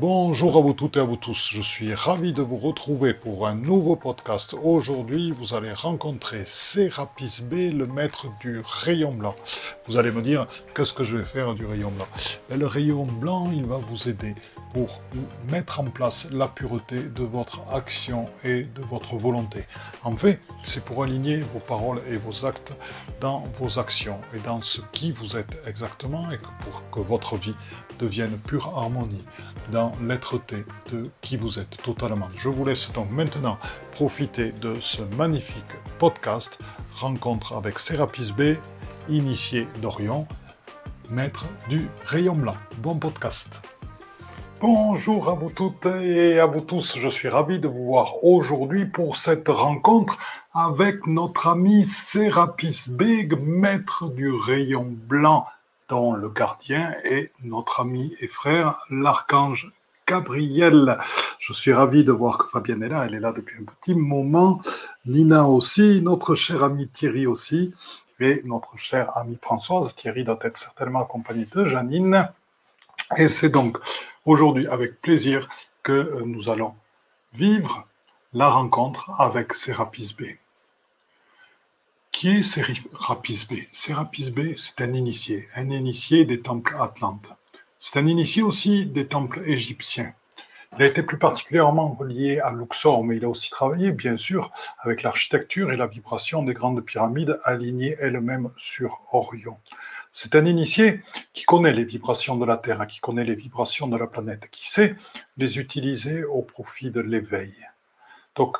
Bonjour 0.00 0.56
à 0.56 0.60
vous 0.62 0.72
toutes 0.72 0.96
et 0.96 1.00
à 1.00 1.04
vous 1.04 1.16
tous, 1.16 1.50
je 1.52 1.60
suis 1.60 1.94
ravi 1.94 2.32
de 2.32 2.40
vous 2.40 2.56
retrouver 2.56 3.12
pour 3.12 3.46
un 3.46 3.54
nouveau 3.54 3.94
podcast. 3.94 4.56
Aujourd'hui, 4.64 5.32
vous 5.38 5.52
allez 5.52 5.70
rencontrer 5.70 6.44
Sérapis 6.46 7.42
B, 7.42 7.70
le 7.76 7.86
maître 7.86 8.26
du 8.40 8.62
rayon 8.64 9.12
blanc. 9.12 9.36
Vous 9.86 9.98
allez 9.98 10.10
me 10.10 10.22
dire, 10.22 10.46
qu'est-ce 10.74 10.94
que 10.94 11.04
je 11.04 11.18
vais 11.18 11.24
faire 11.24 11.54
du 11.54 11.66
rayon 11.66 11.90
blanc? 11.90 12.06
Ben, 12.48 12.58
Le 12.58 12.66
rayon 12.66 13.04
blanc, 13.04 13.50
il 13.52 13.66
va 13.66 13.76
vous 13.76 14.08
aider 14.08 14.34
pour 14.72 15.02
mettre 15.50 15.80
en 15.80 15.84
place 15.84 16.26
la 16.32 16.48
pureté 16.48 16.96
de 16.96 17.22
votre 17.22 17.60
action 17.70 18.26
et 18.44 18.64
de 18.64 18.80
votre 18.80 19.16
volonté. 19.16 19.66
En 20.04 20.16
fait, 20.16 20.40
c'est 20.64 20.82
pour 20.82 21.02
aligner 21.02 21.40
vos 21.52 21.60
paroles 21.60 22.00
et 22.08 22.16
vos 22.16 22.46
actes 22.46 22.72
dans 23.20 23.44
vos 23.60 23.78
actions 23.78 24.18
et 24.34 24.38
dans 24.38 24.62
ce 24.62 24.80
qui 24.92 25.12
vous 25.12 25.36
êtes 25.36 25.54
exactement 25.66 26.32
et 26.32 26.38
pour 26.38 26.82
que 26.90 27.00
votre 27.06 27.36
vie 27.36 27.54
devienne 27.98 28.38
pure 28.38 28.72
harmonie 28.74 29.24
l'être-té 30.06 30.64
de 30.92 31.10
qui 31.20 31.36
vous 31.36 31.58
êtes 31.58 31.82
totalement. 31.82 32.28
Je 32.36 32.48
vous 32.48 32.64
laisse 32.64 32.92
donc 32.92 33.10
maintenant 33.10 33.58
profiter 33.92 34.52
de 34.52 34.76
ce 34.80 35.02
magnifique 35.16 35.74
podcast 35.98 36.58
Rencontre 36.96 37.56
avec 37.56 37.78
Sérapis 37.78 38.32
B, 38.36 38.54
initié 39.08 39.66
d'Orion, 39.80 40.26
maître 41.10 41.46
du 41.68 41.88
rayon 42.04 42.34
blanc. 42.34 42.56
Bon 42.78 42.94
podcast. 42.94 43.62
Bonjour 44.60 45.28
à 45.28 45.34
vous 45.34 45.50
toutes 45.50 45.86
et 45.86 46.38
à 46.38 46.46
vous 46.46 46.60
tous, 46.60 46.96
je 46.96 47.08
suis 47.08 47.28
ravi 47.28 47.58
de 47.58 47.66
vous 47.66 47.86
voir 47.86 48.22
aujourd'hui 48.22 48.86
pour 48.86 49.16
cette 49.16 49.48
rencontre 49.48 50.18
avec 50.54 51.04
notre 51.08 51.48
ami 51.48 51.84
Sérapis 51.84 52.84
Beg, 52.88 53.36
maître 53.40 54.08
du 54.08 54.30
rayon 54.30 54.86
blanc, 54.88 55.46
le 55.92 56.28
gardien 56.30 56.94
est 57.04 57.32
notre 57.44 57.80
ami 57.80 58.14
et 58.20 58.28
frère, 58.28 58.78
l'archange 58.88 59.70
Gabriel. 60.08 60.96
Je 61.38 61.52
suis 61.52 61.72
ravi 61.72 62.02
de 62.02 62.12
voir 62.12 62.38
que 62.38 62.48
Fabienne 62.48 62.82
est 62.82 62.88
là, 62.88 63.04
elle 63.04 63.14
est 63.14 63.20
là 63.20 63.32
depuis 63.32 63.58
un 63.60 63.64
petit 63.64 63.94
moment. 63.94 64.60
Nina 65.04 65.44
aussi, 65.44 66.00
notre 66.02 66.34
cher 66.34 66.64
ami 66.64 66.88
Thierry 66.88 67.26
aussi, 67.26 67.74
et 68.20 68.40
notre 68.44 68.78
cher 68.78 69.14
ami 69.18 69.38
Françoise. 69.40 69.94
Thierry 69.94 70.24
doit 70.24 70.38
être 70.42 70.56
certainement 70.56 71.02
accompagné 71.02 71.46
de 71.54 71.66
Janine. 71.66 72.26
Et 73.18 73.28
c'est 73.28 73.50
donc 73.50 73.76
aujourd'hui 74.24 74.66
avec 74.68 75.00
plaisir 75.02 75.46
que 75.82 76.22
nous 76.24 76.48
allons 76.48 76.74
vivre 77.34 77.86
la 78.32 78.48
rencontre 78.48 79.10
avec 79.18 79.52
Sérapis 79.52 80.14
B. 80.18 80.22
B 82.22 82.26
B, 84.30 84.54
c'est 84.54 84.80
un 84.80 84.92
initié, 84.92 85.48
un 85.56 85.70
initié 85.70 86.24
des 86.24 86.40
temples 86.40 86.76
atlantes. 86.78 87.32
C'est 87.78 87.98
un 87.98 88.06
initié 88.06 88.42
aussi 88.42 88.86
des 88.86 89.08
temples 89.08 89.42
égyptiens. 89.44 90.14
Il 90.76 90.84
a 90.84 90.86
été 90.86 91.02
plus 91.02 91.18
particulièrement 91.18 91.92
relié 91.92 92.38
à 92.38 92.52
Luxor, 92.52 93.02
mais 93.02 93.16
il 93.16 93.24
a 93.24 93.28
aussi 93.28 93.50
travaillé, 93.50 93.90
bien 93.90 94.16
sûr, 94.16 94.52
avec 94.78 95.02
l'architecture 95.02 95.72
et 95.72 95.76
la 95.76 95.88
vibration 95.88 96.44
des 96.44 96.54
grandes 96.54 96.82
pyramides 96.82 97.40
alignées 97.42 97.96
elles-mêmes 97.98 98.50
sur 98.56 99.00
Orion. 99.10 99.56
C'est 100.12 100.36
un 100.36 100.44
initié 100.44 101.00
qui 101.32 101.44
connaît 101.44 101.72
les 101.72 101.84
vibrations 101.84 102.36
de 102.36 102.46
la 102.46 102.56
Terre, 102.56 102.86
qui 102.86 103.00
connaît 103.00 103.24
les 103.24 103.34
vibrations 103.34 103.88
de 103.88 103.96
la 103.96 104.06
planète, 104.06 104.48
qui 104.52 104.70
sait 104.70 104.94
les 105.38 105.58
utiliser 105.58 106.22
au 106.22 106.42
profit 106.42 106.92
de 106.92 107.00
l'éveil. 107.00 107.52
Donc, 108.34 108.56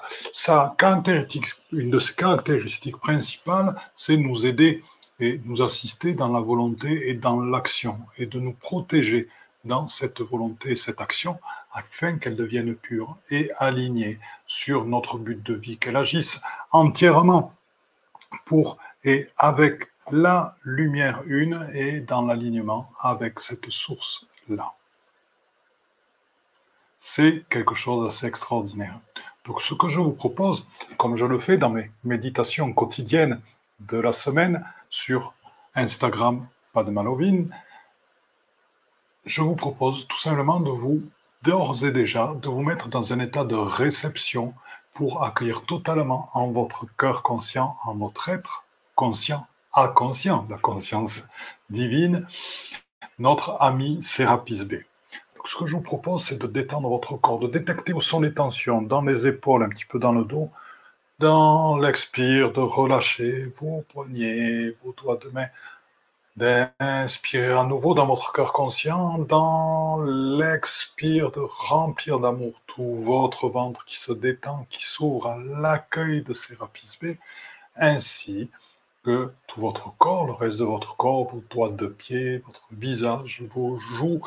une 1.72 1.90
de 1.90 1.98
ses 1.98 2.14
caractéristiques 2.14 2.98
principales, 2.98 3.74
c'est 3.96 4.16
nous 4.16 4.44
aider 4.44 4.84
et 5.18 5.40
nous 5.44 5.62
assister 5.62 6.14
dans 6.14 6.28
la 6.28 6.40
volonté 6.40 7.08
et 7.08 7.14
dans 7.14 7.40
l'action, 7.40 8.00
et 8.18 8.26
de 8.26 8.38
nous 8.38 8.52
protéger 8.52 9.28
dans 9.64 9.88
cette 9.88 10.20
volonté 10.20 10.72
et 10.72 10.76
cette 10.76 11.00
action, 11.00 11.38
afin 11.72 12.18
qu'elle 12.18 12.36
devienne 12.36 12.74
pure 12.74 13.16
et 13.30 13.50
alignée 13.58 14.18
sur 14.46 14.84
notre 14.84 15.18
but 15.18 15.42
de 15.42 15.54
vie, 15.54 15.78
qu'elle 15.78 15.96
agisse 15.96 16.40
entièrement 16.72 17.54
pour 18.44 18.78
et 19.04 19.28
avec 19.38 19.88
la 20.10 20.56
lumière 20.64 21.22
une 21.26 21.68
est 21.72 22.00
dans 22.00 22.22
l'alignement 22.22 22.90
avec 22.98 23.40
cette 23.40 23.70
source-là. 23.70 24.72
C'est 26.98 27.44
quelque 27.48 27.74
chose 27.74 28.04
d'assez 28.04 28.26
extraordinaire. 28.26 29.00
Donc 29.44 29.60
ce 29.60 29.74
que 29.74 29.88
je 29.88 30.00
vous 30.00 30.12
propose, 30.12 30.66
comme 30.98 31.16
je 31.16 31.26
le 31.26 31.38
fais 31.38 31.58
dans 31.58 31.70
mes 31.70 31.90
méditations 32.04 32.72
quotidiennes 32.72 33.40
de 33.80 33.98
la 33.98 34.12
semaine 34.12 34.64
sur 34.88 35.34
Instagram, 35.74 36.46
pas 36.72 36.84
de 36.84 36.90
Malovine, 36.90 37.54
je 39.24 39.42
vous 39.42 39.56
propose 39.56 40.06
tout 40.08 40.18
simplement 40.18 40.60
de 40.60 40.70
vous, 40.70 41.02
d'ores 41.42 41.84
et 41.84 41.90
déjà, 41.90 42.34
de 42.40 42.48
vous 42.48 42.62
mettre 42.62 42.88
dans 42.88 43.12
un 43.12 43.18
état 43.18 43.44
de 43.44 43.56
réception 43.56 44.54
pour 44.94 45.24
accueillir 45.24 45.64
totalement 45.64 46.28
en 46.34 46.48
votre 46.48 46.86
cœur 46.96 47.22
conscient, 47.22 47.76
en 47.84 47.94
votre 47.94 48.28
être 48.28 48.64
conscient, 48.94 49.46
à 49.72 49.88
conscient, 49.88 50.46
la 50.50 50.58
conscience 50.58 51.24
divine, 51.70 52.26
notre 53.18 53.56
ami 53.60 54.02
Sérapis 54.02 54.64
B. 54.64 54.74
Ce 55.44 55.56
que 55.56 55.66
je 55.66 55.74
vous 55.74 55.80
propose, 55.80 56.24
c'est 56.24 56.40
de 56.40 56.46
détendre 56.46 56.88
votre 56.88 57.16
corps, 57.16 57.38
de 57.40 57.48
détecter 57.48 57.92
où 57.92 58.00
sont 58.00 58.20
les 58.20 58.32
tensions, 58.32 58.80
dans 58.80 59.02
les 59.02 59.26
épaules, 59.26 59.62
un 59.62 59.68
petit 59.68 59.84
peu 59.84 59.98
dans 59.98 60.12
le 60.12 60.24
dos, 60.24 60.50
dans 61.18 61.76
l'expire, 61.78 62.52
de 62.52 62.60
relâcher 62.60 63.52
vos 63.60 63.84
poignets, 63.92 64.76
vos 64.84 64.92
doigts 64.92 65.18
de 65.22 65.28
main, 65.30 65.48
d'inspirer 66.36 67.52
à 67.52 67.64
nouveau 67.64 67.94
dans 67.94 68.06
votre 68.06 68.32
cœur 68.32 68.52
conscient, 68.52 69.18
dans 69.18 70.02
l'expire, 70.02 71.30
de 71.32 71.40
remplir 71.40 72.20
d'amour 72.20 72.54
tout 72.66 72.94
votre 72.94 73.48
ventre 73.48 73.84
qui 73.84 73.98
se 73.98 74.12
détend, 74.12 74.66
qui 74.70 74.84
s'ouvre 74.84 75.26
à 75.26 75.38
l'accueil 75.38 76.22
de 76.22 76.32
Sérapis 76.32 76.98
B, 77.02 77.16
ainsi 77.76 78.50
que 79.04 79.32
tout 79.48 79.60
votre 79.60 79.96
corps, 79.98 80.26
le 80.26 80.32
reste 80.32 80.60
de 80.60 80.64
votre 80.64 80.96
corps, 80.96 81.24
vos 81.24 81.42
doigts 81.50 81.70
de 81.70 81.86
pied, 81.86 82.38
votre 82.38 82.62
visage, 82.70 83.42
vos 83.50 83.76
joues, 83.76 84.22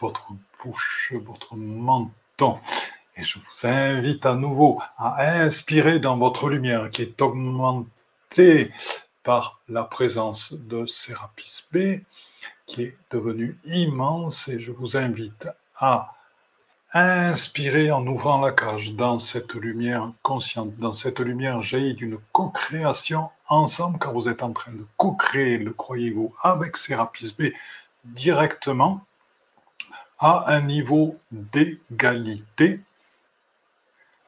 votre 0.00 0.28
bouche, 0.62 1.12
votre 1.24 1.56
menton. 1.56 2.58
Et 3.16 3.22
je 3.22 3.38
vous 3.38 3.66
invite 3.66 4.26
à 4.26 4.34
nouveau 4.34 4.80
à 4.98 5.22
inspirer 5.40 5.98
dans 5.98 6.18
votre 6.18 6.48
lumière 6.50 6.90
qui 6.90 7.02
est 7.02 7.20
augmentée 7.22 8.72
par 9.22 9.60
la 9.68 9.84
présence 9.84 10.52
de 10.52 10.84
Sérapis 10.86 11.64
B, 11.72 12.00
qui 12.66 12.82
est 12.82 12.96
devenue 13.10 13.58
immense. 13.64 14.48
Et 14.48 14.60
je 14.60 14.70
vous 14.70 14.96
invite 14.98 15.48
à 15.76 16.12
inspirer 16.92 17.90
en 17.90 18.06
ouvrant 18.06 18.40
la 18.40 18.52
cage 18.52 18.92
dans 18.92 19.18
cette 19.18 19.54
lumière 19.54 20.12
consciente, 20.22 20.76
dans 20.76 20.92
cette 20.92 21.20
lumière 21.20 21.62
jaillie 21.62 21.94
d'une 21.94 22.18
co-création 22.32 23.30
ensemble, 23.48 23.98
car 23.98 24.12
vous 24.12 24.28
êtes 24.28 24.42
en 24.42 24.52
train 24.52 24.72
de 24.72 24.86
co-créer, 24.96 25.58
le 25.58 25.72
croyez-vous, 25.72 26.34
avec 26.42 26.76
Sérapis 26.76 27.34
B 27.38 27.44
directement 28.04 29.05
à 30.18 30.54
un 30.54 30.62
niveau 30.62 31.16
d'égalité. 31.30 32.80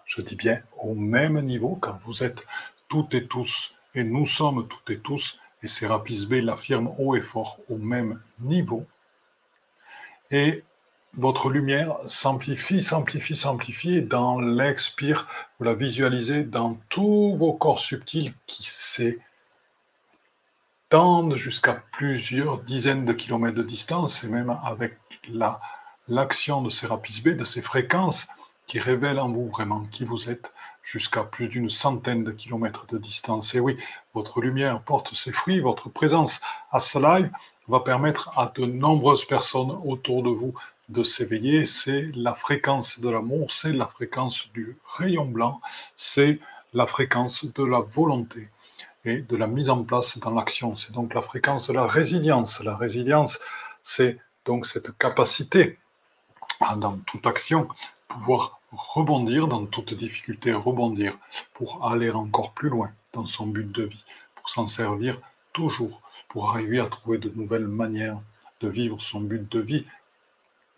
Je 0.05 0.21
dis 0.23 0.37
bien 0.37 0.61
au 0.79 0.95
même 0.95 1.41
niveau, 1.41 1.77
car 1.77 1.99
vous 2.05 2.23
êtes 2.23 2.45
toutes 2.89 3.15
et 3.15 3.27
tous, 3.27 3.75
et 3.95 4.05
nous 4.05 4.27
sommes 4.27 4.67
toutes 4.69 4.91
et 4.91 4.99
tous, 4.99 5.41
et 5.63 5.69
Sérapis 5.69 6.27
B 6.27 6.35
l'affirme 6.35 6.93
haut 6.99 7.17
et 7.17 7.23
fort, 7.23 7.59
au 7.69 7.77
même 7.77 8.21
niveau. 8.41 8.87
Et 10.31 10.63
votre 11.15 11.51
lumière 11.51 11.97
s'amplifie, 12.07 12.83
s'amplifie, 12.83 13.35
s'amplifie. 13.35 14.03
Dans 14.03 14.41
l'expire, 14.41 15.27
vous 15.59 15.65
la 15.65 15.75
visualisez 15.75 16.45
dans 16.45 16.79
tous 16.89 17.35
vos 17.37 17.55
corps 17.55 17.81
subtils 17.81 18.35
qui 18.47 18.69
s'étendent 20.91 21.35
jusqu'à 21.35 21.83
plusieurs 21.93 22.61
dizaines 22.61 23.05
de 23.05 23.13
kilomètres 23.13 23.57
de 23.57 23.63
distance, 23.63 24.23
et 24.23 24.29
même 24.29 24.57
avec 24.65 24.97
la, 25.29 25.61
l'action 26.09 26.63
de 26.63 26.71
Sérapis 26.71 27.21
B, 27.23 27.31
de 27.31 27.45
ces 27.45 27.63
fréquences 27.63 28.29
qui 28.67 28.79
révèlent 28.79 29.21
en 29.21 29.31
vous 29.31 29.49
vraiment 29.49 29.87
qui 29.91 30.05
vous 30.05 30.31
êtes, 30.31 30.53
jusqu'à 30.83 31.23
plus 31.23 31.49
d'une 31.49 31.69
centaine 31.69 32.25
de 32.25 32.33
kilomètres 32.33 32.87
de 32.87 32.97
distance. 32.97 33.55
Et 33.55 33.61
oui, 33.61 33.77
votre 34.15 34.41
lumière 34.41 34.81
porte 34.81 35.15
ses 35.15 35.33
fruits, 35.33 35.61
votre 35.61 35.91
présence 35.91 36.41
à 36.71 36.81
ce 36.81 36.99
live 36.99 37.31
va 37.69 37.81
permettre 37.81 38.31
à 38.39 38.51
de 38.55 38.65
nombreuses 38.65 39.27
personnes 39.27 39.79
autour 39.85 40.23
de 40.23 40.31
vous 40.31 40.55
de 40.89 41.03
s'éveiller, 41.03 41.67
c'est 41.67 42.11
la 42.15 42.33
fréquence 42.33 43.01
de 43.01 43.11
l'amour, 43.11 43.51
c'est 43.51 43.75
la 43.75 43.87
fréquence 43.87 44.51
du 44.53 44.79
rayon 44.97 45.27
blanc, 45.27 45.61
c'est 45.97 46.41
la 46.73 46.87
fréquence 46.87 47.45
de 47.45 47.65
la 47.65 47.81
volonté 47.81 48.49
et 49.05 49.21
de 49.21 49.37
la 49.37 49.47
mise 49.47 49.69
en 49.69 49.85
place 49.85 50.19
dans 50.19 50.31
l'action. 50.31 50.75
C'est 50.75 50.93
donc 50.93 51.13
la 51.13 51.21
fréquence 51.21 51.67
de 51.69 51.75
la 51.75 51.87
résilience. 51.87 52.63
La 52.65 52.77
résilience, 52.77 53.39
c'est 53.83 54.19
donc 54.47 54.65
cette 54.65 54.97
capacité 54.97 55.79
dans 56.77 56.99
toute 56.99 57.27
action, 57.27 57.69
pouvoir 58.09 58.61
rebondir, 58.73 59.49
dans 59.49 59.67
toute 59.67 59.95
difficulté, 59.95 60.53
rebondir 60.53 61.19
pour 61.55 61.87
aller 61.87 62.11
encore 62.11 62.53
plus 62.53 62.69
loin 62.69 62.93
dans 63.13 63.27
son 63.27 63.47
but 63.47 63.71
de 63.71 63.85
vie, 63.85 64.05
pour 64.35 64.49
s'en 64.49 64.67
servir 64.67 65.21
toujours, 65.53 66.03
pour 66.29 66.51
arriver 66.51 66.81
à 66.81 66.87
trouver 66.87 67.19
de 67.19 67.31
nouvelles 67.31 67.67
manières 67.67 68.21
de 68.61 68.69
vivre 68.69 69.01
son 69.01 69.21
but 69.21 69.51
de 69.51 69.61
vie 69.61 69.87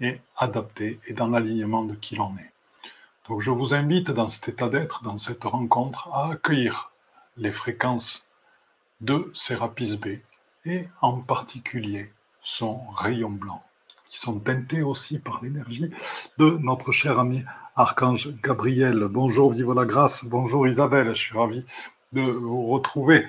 et 0.01 0.21
adapté 0.37 1.01
et 1.07 1.13
dans 1.13 1.29
l'alignement 1.29 1.85
de 1.85 1.95
qui 1.95 2.17
l'on 2.17 2.37
est. 2.37 2.53
Donc 3.29 3.41
je 3.41 3.51
vous 3.51 3.75
invite 3.75 4.11
dans 4.11 4.29
cet 4.29 4.49
état 4.49 4.69
d'être, 4.69 5.03
dans 5.03 5.19
cette 5.19 5.45
rencontre, 5.45 6.09
à 6.13 6.33
accueillir 6.33 6.91
les 7.37 7.53
fréquences 7.53 8.29
de 9.01 9.31
Sérapis 9.35 9.97
B 9.97 10.19
et 10.67 10.89
en 11.01 11.21
particulier 11.21 12.13
son 12.43 12.81
rayon 12.91 13.31
blanc, 13.31 13.63
qui 14.11 14.19
sont 14.19 14.41
teintés 14.41 14.83
aussi 14.83 15.21
par 15.21 15.41
l'énergie 15.43 15.91
de 16.37 16.59
notre 16.59 16.91
cher 16.91 17.21
ami 17.21 17.45
Archange 17.77 18.35
Gabriel. 18.43 19.05
Bonjour, 19.05 19.53
vive 19.53 19.73
la 19.73 19.85
grâce. 19.85 20.25
Bonjour 20.25 20.67
Isabelle, 20.67 21.15
je 21.15 21.21
suis 21.21 21.39
ravi 21.39 21.65
de 22.13 22.23
vous 22.23 22.67
retrouver. 22.67 23.29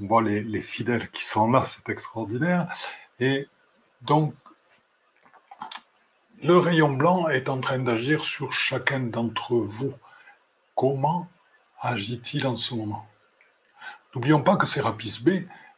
On 0.00 0.06
voit 0.06 0.22
les, 0.22 0.44
les 0.44 0.62
fidèles 0.62 1.10
qui 1.10 1.24
sont 1.24 1.50
là, 1.50 1.64
c'est 1.64 1.88
extraordinaire. 1.88 2.72
Et 3.18 3.48
donc, 4.02 4.32
le 6.40 6.56
rayon 6.56 6.92
blanc 6.92 7.28
est 7.28 7.48
en 7.48 7.60
train 7.60 7.80
d'agir 7.80 8.22
sur 8.22 8.52
chacun 8.52 9.00
d'entre 9.00 9.56
vous. 9.56 9.92
Comment 10.76 11.28
agit-il 11.80 12.46
en 12.46 12.54
ce 12.54 12.74
moment? 12.74 13.08
N'oublions 14.14 14.40
pas 14.40 14.56
que 14.56 14.66
Sérapis 14.66 15.18
B 15.20 15.30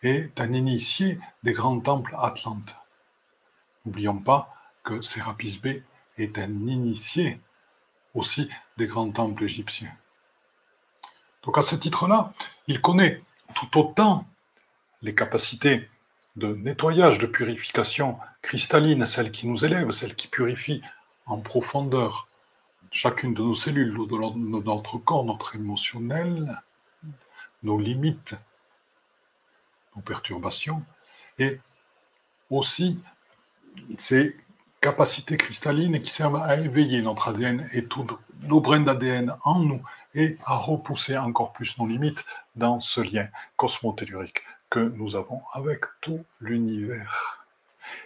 est 0.02 0.38
un 0.38 0.52
initié 0.52 1.18
des 1.42 1.54
grands 1.54 1.80
temples 1.80 2.14
atlantes. 2.18 2.76
N'oublions 3.84 4.19
pas 4.19 4.55
que 4.82 5.00
Sérapis 5.00 5.61
B 5.62 5.82
est 6.17 6.38
un 6.38 6.67
initié 6.67 7.40
aussi 8.14 8.49
des 8.76 8.87
grands 8.87 9.11
temples 9.11 9.44
égyptiens. 9.44 9.94
Donc 11.43 11.58
à 11.58 11.62
ce 11.62 11.75
titre-là, 11.75 12.32
il 12.67 12.81
connaît 12.81 13.23
tout 13.55 13.79
autant 13.79 14.26
les 15.02 15.14
capacités 15.14 15.88
de 16.37 16.55
nettoyage, 16.55 17.19
de 17.19 17.26
purification 17.26 18.19
cristalline, 18.40 19.05
celle 19.06 19.31
qui 19.31 19.46
nous 19.46 19.64
élève, 19.64 19.90
celle 19.90 20.14
qui 20.14 20.29
purifie 20.29 20.82
en 21.26 21.38
profondeur 21.38 22.29
chacune 22.90 23.34
de 23.34 23.43
nos 23.43 23.55
cellules, 23.55 23.94
de 23.94 24.62
notre 24.62 24.99
corps, 24.99 25.25
notre 25.25 25.56
émotionnel, 25.56 26.61
nos 27.62 27.79
limites, 27.79 28.34
nos 29.96 30.02
perturbations, 30.02 30.82
et 31.38 31.58
aussi 32.50 33.00
ces 33.98 34.36
capacités 34.80 35.36
cristallines 35.36 36.00
qui 36.02 36.10
servent 36.10 36.36
à 36.42 36.56
éveiller 36.56 37.02
notre 37.02 37.28
ADN 37.28 37.69
et 37.72 37.84
tous 37.84 38.06
nos 38.42 38.60
brins 38.60 38.80
d'ADN 38.80 39.36
en 39.44 39.60
nous 39.60 39.82
et 40.14 40.36
à 40.44 40.56
repousser 40.56 41.16
encore 41.16 41.52
plus 41.52 41.78
nos 41.78 41.86
limites 41.86 42.24
dans 42.56 42.80
ce 42.80 43.00
lien 43.00 43.28
cosmotellurique 43.56 44.42
que 44.70 44.80
nous 44.80 45.16
avons 45.16 45.42
avec 45.52 45.84
tout 46.00 46.24
l'univers. 46.40 47.46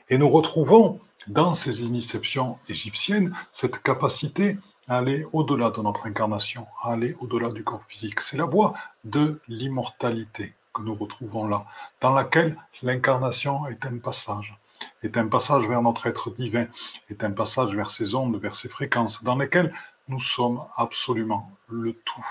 Et 0.08 0.18
nous 0.18 0.28
retrouvons 0.28 1.00
dans 1.26 1.54
ces 1.54 1.82
initiations 1.82 2.58
égyptiennes 2.68 3.32
cette 3.52 3.82
capacité 3.82 4.58
à 4.88 4.98
aller 4.98 5.26
au-delà 5.32 5.70
de 5.70 5.80
notre 5.80 6.06
incarnation, 6.06 6.66
à 6.82 6.92
aller 6.92 7.16
au-delà 7.20 7.50
du 7.50 7.64
corps 7.64 7.84
physique. 7.88 8.20
C'est 8.20 8.36
la 8.36 8.44
voie 8.44 8.74
de 9.04 9.40
l'immortalité 9.48 10.54
que 10.72 10.82
nous 10.82 10.94
retrouvons 10.94 11.46
là, 11.48 11.64
dans 12.00 12.12
laquelle 12.12 12.56
l'incarnation 12.82 13.66
est 13.66 13.84
un 13.86 13.98
passage, 13.98 14.56
est 15.02 15.17
un 15.17 15.28
passage 15.28 15.67
vers 15.67 15.82
notre 15.82 16.06
être 16.06 16.31
divin, 16.31 16.67
est 17.11 17.25
un 17.25 17.32
passage 17.32 17.75
vers 17.75 17.90
ses 17.90 18.14
ondes, 18.14 18.40
vers 18.40 18.55
ses 18.55 18.69
fréquences, 18.69 19.23
dans 19.25 19.37
lesquelles 19.37 19.73
nous 20.08 20.20
sommes 20.20 20.64
absolument 20.76 21.50
le 21.69 21.93
tout, 21.93 22.26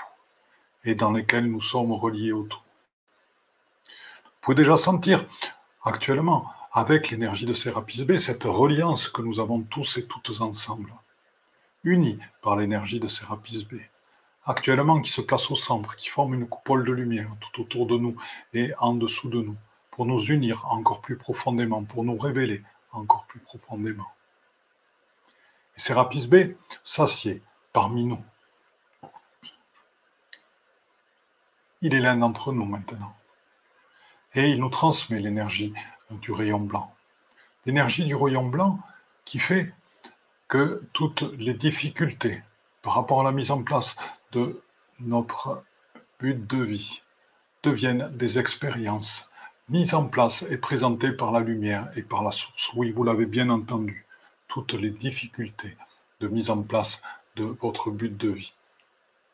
et 0.84 0.94
dans 0.94 1.12
lesquelles 1.12 1.50
nous 1.50 1.60
sommes 1.60 1.92
reliés 1.92 2.32
au 2.32 2.44
tout. 2.44 2.60
Pouvez 4.40 4.54
déjà 4.54 4.76
sentir 4.76 5.26
actuellement, 5.82 6.50
avec 6.72 7.10
l'énergie 7.10 7.46
de 7.46 7.54
Sérapis 7.54 8.04
B, 8.04 8.18
cette 8.18 8.44
reliance 8.44 9.08
que 9.08 9.22
nous 9.22 9.40
avons 9.40 9.62
tous 9.62 9.96
et 9.96 10.06
toutes 10.06 10.40
ensemble, 10.40 10.92
unis 11.84 12.18
par 12.42 12.56
l'énergie 12.56 13.00
de 13.00 13.08
Sérapis 13.08 13.64
B, 13.64 13.76
actuellement 14.44 15.00
qui 15.00 15.10
se 15.10 15.22
place 15.22 15.50
au 15.50 15.56
centre, 15.56 15.96
qui 15.96 16.08
forme 16.08 16.34
une 16.34 16.46
coupole 16.46 16.84
de 16.84 16.92
lumière 16.92 17.30
tout 17.40 17.62
autour 17.62 17.86
de 17.86 17.96
nous 17.96 18.16
et 18.52 18.72
en 18.78 18.94
dessous 18.94 19.30
de 19.30 19.40
nous, 19.40 19.56
pour 19.96 20.04
nous 20.04 20.22
unir 20.26 20.66
encore 20.66 21.00
plus 21.00 21.16
profondément, 21.16 21.82
pour 21.82 22.04
nous 22.04 22.18
révéler 22.18 22.62
encore 22.92 23.24
plus 23.24 23.40
profondément. 23.40 24.06
Et 25.74 25.80
Sérapis 25.80 26.28
B 26.28 26.54
s'assied 26.84 27.42
parmi 27.72 28.04
nous. 28.04 28.22
Il 31.80 31.94
est 31.94 32.00
l'un 32.00 32.18
d'entre 32.18 32.52
nous 32.52 32.66
maintenant 32.66 33.16
et 34.34 34.50
il 34.50 34.60
nous 34.60 34.68
transmet 34.68 35.18
l'énergie 35.18 35.72
du 36.10 36.30
rayon 36.30 36.60
blanc. 36.60 36.94
L'énergie 37.64 38.04
du 38.04 38.14
rayon 38.14 38.44
blanc 38.44 38.78
qui 39.24 39.38
fait 39.38 39.72
que 40.46 40.86
toutes 40.92 41.22
les 41.38 41.54
difficultés 41.54 42.42
par 42.82 42.96
rapport 42.96 43.22
à 43.22 43.24
la 43.24 43.32
mise 43.32 43.50
en 43.50 43.62
place 43.62 43.96
de 44.32 44.62
notre 45.00 45.64
but 46.20 46.46
de 46.46 46.62
vie 46.62 47.00
deviennent 47.62 48.14
des 48.14 48.38
expériences 48.38 49.30
mises 49.68 49.94
en 49.94 50.04
place 50.04 50.44
et 50.48 50.58
présentées 50.58 51.12
par 51.12 51.32
la 51.32 51.40
lumière 51.40 51.90
et 51.96 52.02
par 52.02 52.22
la 52.22 52.30
source. 52.30 52.72
Oui, 52.74 52.92
vous 52.92 53.02
l'avez 53.02 53.26
bien 53.26 53.50
entendu, 53.50 54.06
toutes 54.46 54.74
les 54.74 54.90
difficultés 54.90 55.76
de 56.20 56.28
mise 56.28 56.50
en 56.50 56.62
place 56.62 57.02
de 57.34 57.44
votre 57.44 57.90
but 57.90 58.16
de 58.16 58.30
vie 58.30 58.54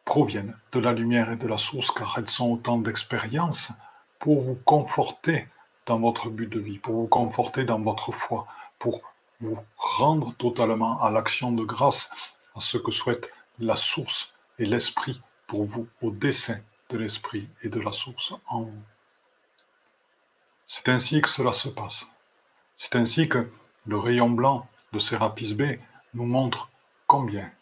proviennent 0.04 0.56
de 0.72 0.80
la 0.80 0.92
lumière 0.92 1.30
et 1.30 1.36
de 1.36 1.46
la 1.46 1.58
source 1.58 1.90
car 1.90 2.16
elles 2.18 2.28
sont 2.28 2.50
autant 2.50 2.78
d'expériences 2.78 3.72
pour 4.18 4.42
vous 4.42 4.58
conforter 4.64 5.48
dans 5.86 5.98
votre 5.98 6.30
but 6.30 6.48
de 6.48 6.60
vie, 6.60 6.78
pour 6.78 6.94
vous 6.94 7.06
conforter 7.06 7.64
dans 7.64 7.80
votre 7.80 8.12
foi, 8.12 8.46
pour 8.78 9.02
vous 9.40 9.58
rendre 9.76 10.34
totalement 10.36 11.00
à 11.02 11.10
l'action 11.10 11.52
de 11.52 11.64
grâce, 11.64 12.10
à 12.54 12.60
ce 12.60 12.78
que 12.78 12.90
souhaite 12.90 13.30
la 13.58 13.76
source 13.76 14.32
et 14.58 14.66
l'esprit 14.66 15.20
pour 15.46 15.64
vous, 15.64 15.88
au 16.00 16.10
dessein 16.10 16.58
de 16.90 16.98
l'esprit 16.98 17.48
et 17.62 17.68
de 17.68 17.80
la 17.80 17.92
source 17.92 18.32
en 18.46 18.62
vous. 18.62 18.82
C'est 20.74 20.88
ainsi 20.88 21.20
que 21.20 21.28
cela 21.28 21.52
se 21.52 21.68
passe. 21.68 22.06
C'est 22.78 22.96
ainsi 22.96 23.28
que 23.28 23.46
le 23.84 23.98
rayon 23.98 24.30
blanc 24.30 24.66
de 24.94 24.98
Sérapis 24.98 25.54
B 25.54 25.78
nous 26.14 26.24
montre 26.24 26.70
combien 27.06 27.52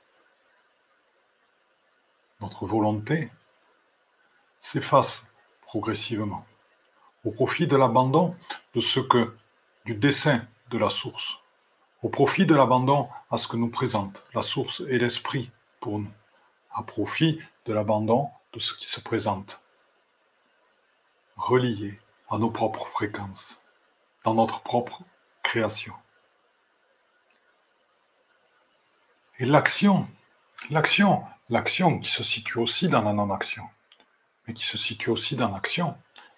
notre 2.41 2.67
volonté 2.67 3.33
s'efface 4.61 5.27
progressivement 5.63 6.47
au 7.25 7.33
profit 7.33 7.67
de 7.67 7.75
l'abandon 7.75 8.37
de 8.75 8.81
ce 8.81 9.01
que, 9.01 9.35
du 9.87 9.97
dessein 9.97 10.47
de 10.71 10.79
la 10.79 10.89
source, 10.89 11.43
au 12.05 12.11
profit 12.11 12.47
de 12.47 12.55
l'abandon 12.55 13.09
à 13.33 13.39
ce 13.39 13.49
que 13.49 13.57
nous 13.57 13.71
présente 13.71 14.25
la 14.35 14.43
source 14.43 14.85
et 14.89 14.99
l'esprit 14.99 15.51
pour 15.81 15.99
nous, 15.99 16.13
à 16.73 16.85
profit 16.85 17.41
de 17.67 17.73
l'abandon 17.73 18.31
de 18.53 18.61
ce 18.61 18.73
qui 18.73 18.87
se 18.87 19.01
présente, 19.01 19.61
relié 21.37 21.99
à 22.31 22.39
nos 22.39 22.51
propres 22.51 22.87
fréquences, 22.87 23.63
dans 24.25 24.35
notre 24.35 24.61
propre 24.63 25.03
création. 25.43 25.95
Et 29.39 29.47
l'action, 29.47 30.07
l'action, 30.71 31.25
l'action 31.49 31.99
qui 31.99 32.11
se 32.11 32.23
situe 32.23 32.59
aussi 32.59 32.89
dans 32.89 33.03
la 33.03 33.13
non-action, 33.13 33.65
mais 34.47 34.55
qui 34.55 34.65
se 34.65 34.79
situe 34.79 35.11
aussi 35.11 35.35
dans 35.35 35.51
l'action, 35.51 35.97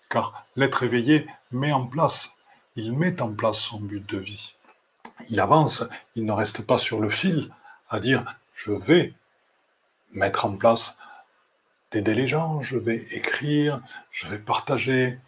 car 0.09 0.47
l'être 0.57 0.83
éveillé 0.83 1.27
met 1.51 1.73
en 1.73 1.87
place, 1.87 2.31
il 2.77 2.93
met 2.93 3.21
en 3.21 3.33
place 3.33 3.59
son 3.59 3.81
but 3.81 4.07
de 4.09 4.19
vie. 4.19 4.55
Il 5.29 5.41
avance, 5.41 5.85
il 6.15 6.25
ne 6.25 6.33
reste 6.33 6.63
pas 6.63 6.79
sur 6.79 7.01
le 7.01 7.11
fil 7.11 7.53
à 7.91 8.01
dire 8.01 8.25
je 8.55 8.73
vais 8.73 9.15
mettre 10.13 10.47
en 10.47 10.57
place, 10.57 10.97
les 11.93 12.27
gens, 12.27 12.63
je 12.63 12.79
vais 12.79 13.03
écrire, 13.11 13.83
je 14.11 14.27
vais 14.29 14.39
partager, 14.39 15.19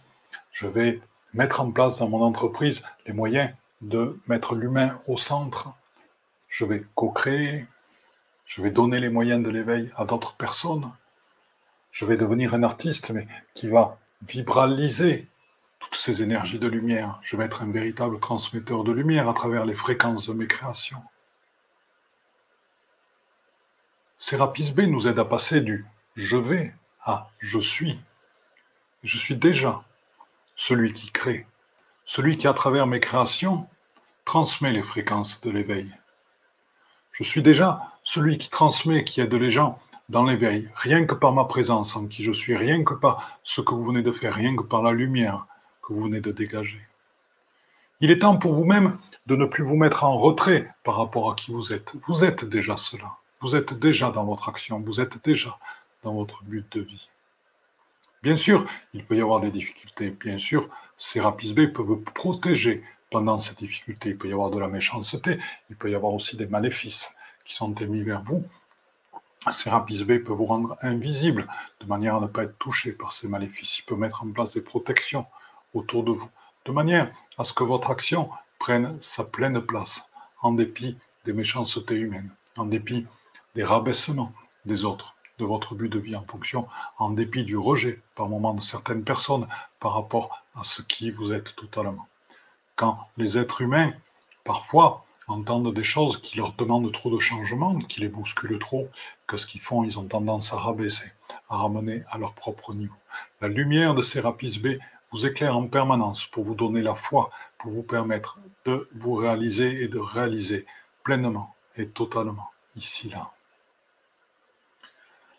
je 0.54 0.68
vais 0.68 1.00
mettre 1.34 1.60
en 1.60 1.70
place 1.70 1.98
dans 1.98 2.08
mon 2.08 2.22
entreprise 2.22 2.82
les 3.06 3.12
moyens 3.12 3.52
de 3.82 4.18
mettre 4.28 4.54
l'humain 4.54 5.02
au 5.06 5.18
centre, 5.18 5.74
je 6.48 6.64
vais 6.64 6.86
co-créer, 6.94 7.66
je 8.46 8.62
vais 8.62 8.70
donner 8.70 9.00
les 9.00 9.08
moyens 9.10 9.42
de 9.42 9.50
l'éveil 9.50 9.90
à 9.96 10.04
d'autres 10.04 10.36
personnes, 10.36 10.90
je 11.90 12.06
vais 12.06 12.16
devenir 12.16 12.54
un 12.54 12.62
artiste, 12.62 13.10
mais 13.10 13.26
qui 13.54 13.68
va 13.68 13.98
vibraliser 14.26 15.28
toutes 15.80 15.96
ces 15.96 16.22
énergies 16.22 16.58
de 16.58 16.68
lumière. 16.68 17.18
Je 17.22 17.36
vais 17.36 17.44
être 17.44 17.62
un 17.62 17.70
véritable 17.70 18.18
transmetteur 18.20 18.84
de 18.84 18.92
lumière 18.92 19.28
à 19.28 19.34
travers 19.34 19.66
les 19.66 19.74
fréquences 19.74 20.26
de 20.26 20.32
mes 20.32 20.46
créations. 20.46 21.02
Sérapis 24.18 24.72
B 24.72 24.82
nous 24.82 25.08
aide 25.08 25.18
à 25.18 25.24
passer 25.24 25.60
du 25.60 25.84
je 26.14 26.36
vais 26.36 26.74
à 27.04 27.28
je 27.40 27.58
suis. 27.58 28.00
Je 29.02 29.18
suis 29.18 29.36
déjà 29.36 29.84
celui 30.54 30.92
qui 30.92 31.10
crée, 31.10 31.46
celui 32.04 32.36
qui 32.36 32.46
à 32.46 32.54
travers 32.54 32.86
mes 32.86 33.00
créations 33.00 33.66
transmet 34.24 34.72
les 34.72 34.82
fréquences 34.82 35.40
de 35.40 35.50
l'éveil. 35.50 35.92
Je 37.12 37.22
suis 37.22 37.42
déjà 37.42 37.80
celui 38.02 38.38
qui 38.38 38.50
transmet, 38.50 39.04
qui 39.04 39.20
aide 39.20 39.34
les 39.34 39.50
gens 39.50 39.78
dans 40.08 40.24
l'éveil, 40.24 40.70
rien 40.74 41.06
que 41.06 41.14
par 41.14 41.32
ma 41.32 41.44
présence 41.44 41.96
en 41.96 42.06
qui 42.06 42.22
je 42.22 42.32
suis, 42.32 42.56
rien 42.56 42.84
que 42.84 42.94
par 42.94 43.38
ce 43.42 43.60
que 43.60 43.74
vous 43.74 43.84
venez 43.84 44.02
de 44.02 44.12
faire, 44.12 44.34
rien 44.34 44.54
que 44.54 44.62
par 44.62 44.82
la 44.82 44.92
lumière 44.92 45.46
que 45.82 45.92
vous 45.92 46.04
venez 46.04 46.20
de 46.20 46.32
dégager. 46.32 46.80
Il 48.00 48.10
est 48.10 48.18
temps 48.18 48.36
pour 48.36 48.54
vous-même 48.54 48.98
de 49.26 49.36
ne 49.36 49.46
plus 49.46 49.64
vous 49.64 49.76
mettre 49.76 50.04
en 50.04 50.18
retrait 50.18 50.74
par 50.82 50.96
rapport 50.96 51.30
à 51.30 51.34
qui 51.34 51.52
vous 51.52 51.72
êtes. 51.72 51.92
Vous 52.06 52.24
êtes 52.24 52.44
déjà 52.44 52.76
cela. 52.76 53.16
Vous 53.40 53.56
êtes 53.56 53.72
déjà 53.72 54.10
dans 54.10 54.24
votre 54.24 54.48
action. 54.48 54.80
Vous 54.80 55.00
êtes 55.00 55.24
déjà 55.24 55.58
dans 56.02 56.14
votre 56.14 56.42
but 56.42 56.70
de 56.72 56.82
vie. 56.82 57.08
Bien 58.24 58.36
sûr, 58.36 58.64
il 58.94 59.04
peut 59.04 59.18
y 59.18 59.20
avoir 59.20 59.40
des 59.40 59.50
difficultés. 59.50 60.08
Bien 60.08 60.38
sûr, 60.38 60.70
ces 60.96 61.20
rapis 61.20 61.52
B 61.52 61.66
peuvent 61.66 61.84
vous 61.84 62.00
protéger 62.00 62.82
pendant 63.10 63.36
ces 63.36 63.54
difficultés. 63.54 64.08
Il 64.08 64.16
peut 64.16 64.30
y 64.30 64.32
avoir 64.32 64.50
de 64.50 64.58
la 64.58 64.66
méchanceté. 64.66 65.38
Il 65.68 65.76
peut 65.76 65.90
y 65.90 65.94
avoir 65.94 66.14
aussi 66.14 66.38
des 66.38 66.46
maléfices 66.46 67.12
qui 67.44 67.54
sont 67.54 67.74
émis 67.74 68.02
vers 68.02 68.22
vous. 68.22 68.42
Ces 69.50 69.68
B 69.68 70.24
peuvent 70.24 70.38
vous 70.38 70.46
rendre 70.46 70.74
invisible 70.80 71.46
de 71.80 71.86
manière 71.86 72.16
à 72.16 72.20
ne 72.20 72.26
pas 72.26 72.44
être 72.44 72.56
touché 72.58 72.92
par 72.92 73.12
ces 73.12 73.28
maléfices. 73.28 73.80
Il 73.80 73.82
peut 73.82 73.94
mettre 73.94 74.24
en 74.24 74.30
place 74.30 74.54
des 74.54 74.62
protections 74.62 75.26
autour 75.74 76.02
de 76.02 76.12
vous 76.12 76.30
de 76.64 76.72
manière 76.72 77.12
à 77.36 77.44
ce 77.44 77.52
que 77.52 77.62
votre 77.62 77.90
action 77.90 78.30
prenne 78.58 78.96
sa 79.02 79.24
pleine 79.24 79.60
place, 79.60 80.08
en 80.40 80.52
dépit 80.52 80.96
des 81.26 81.34
méchancetés 81.34 81.96
humaines, 81.96 82.30
en 82.56 82.64
dépit 82.64 83.06
des 83.54 83.64
rabaissements 83.64 84.32
des 84.64 84.86
autres, 84.86 85.14
de 85.38 85.44
votre 85.44 85.74
but 85.74 85.88
de 85.88 85.98
vie 85.98 86.16
en 86.16 86.24
fonction, 86.24 86.68
en 86.98 87.10
dépit 87.10 87.44
du 87.44 87.56
rejet 87.56 88.00
par 88.14 88.28
moment 88.28 88.54
de 88.54 88.62
certaines 88.62 89.04
personnes 89.04 89.46
par 89.80 89.94
rapport 89.94 90.42
à 90.54 90.64
ce 90.64 90.82
qui 90.82 91.10
vous 91.10 91.32
êtes 91.32 91.56
totalement. 91.56 92.06
Quand 92.76 92.98
les 93.16 93.38
êtres 93.38 93.60
humains, 93.60 93.92
parfois, 94.44 95.04
entendent 95.26 95.72
des 95.72 95.84
choses 95.84 96.20
qui 96.20 96.36
leur 96.36 96.52
demandent 96.52 96.92
trop 96.92 97.10
de 97.10 97.18
changements, 97.18 97.78
qui 97.78 98.00
les 98.00 98.08
bousculent 98.08 98.58
trop, 98.58 98.88
que 99.26 99.36
ce 99.36 99.46
qu'ils 99.46 99.60
font, 99.60 99.84
ils 99.84 99.98
ont 99.98 100.04
tendance 100.04 100.52
à 100.52 100.56
rabaisser, 100.56 101.10
à 101.48 101.56
ramener 101.56 102.02
à 102.10 102.18
leur 102.18 102.34
propre 102.34 102.74
niveau. 102.74 102.94
La 103.40 103.48
lumière 103.48 103.94
de 103.94 104.02
Sérapis 104.02 104.58
B 104.58 104.78
vous 105.12 105.26
éclaire 105.26 105.56
en 105.56 105.66
permanence 105.66 106.26
pour 106.26 106.44
vous 106.44 106.54
donner 106.54 106.82
la 106.82 106.94
foi, 106.94 107.30
pour 107.58 107.72
vous 107.72 107.82
permettre 107.82 108.40
de 108.64 108.88
vous 108.94 109.14
réaliser 109.14 109.82
et 109.82 109.88
de 109.88 109.98
réaliser 109.98 110.66
pleinement 111.04 111.54
et 111.76 111.88
totalement 111.88 112.50
ici, 112.76 113.08
là. 113.08 113.33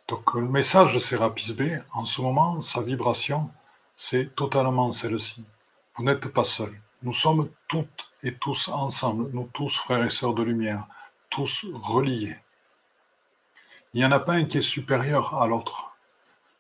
Donc 0.08 0.36
le 0.36 0.42
message 0.42 0.94
de 0.94 1.00
Sérapis 1.00 1.54
B, 1.54 1.64
en 1.92 2.06
ce 2.06 2.22
moment, 2.22 2.62
sa 2.62 2.82
vibration, 2.82 3.50
c'est 3.96 4.36
totalement 4.36 4.92
celle-ci. 4.92 5.46
Vous 5.96 6.04
n'êtes 6.04 6.28
pas 6.28 6.44
seul. 6.44 6.80
Nous 7.02 7.14
sommes 7.14 7.50
toutes 7.68 8.12
et 8.22 8.36
tous 8.36 8.68
ensemble, 8.68 9.32
nous 9.34 9.50
tous 9.52 9.76
frères 9.76 10.06
et 10.06 10.12
sœurs 10.12 10.36
de 10.36 10.44
lumière, 10.44 10.86
tous 11.30 11.66
reliés. 11.74 12.38
Il 13.94 14.00
n'y 14.00 14.06
en 14.06 14.12
a 14.12 14.20
pas 14.20 14.34
un 14.34 14.46
qui 14.46 14.60
est 14.60 14.62
supérieur 14.62 15.42
à 15.42 15.48
l'autre. 15.48 15.96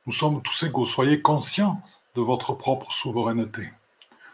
Nous 0.07 0.13
sommes 0.13 0.41
tous 0.41 0.63
égaux. 0.63 0.85
Soyez 0.85 1.21
conscients 1.21 1.83
de 2.15 2.21
votre 2.21 2.53
propre 2.53 2.91
souveraineté. 2.91 3.71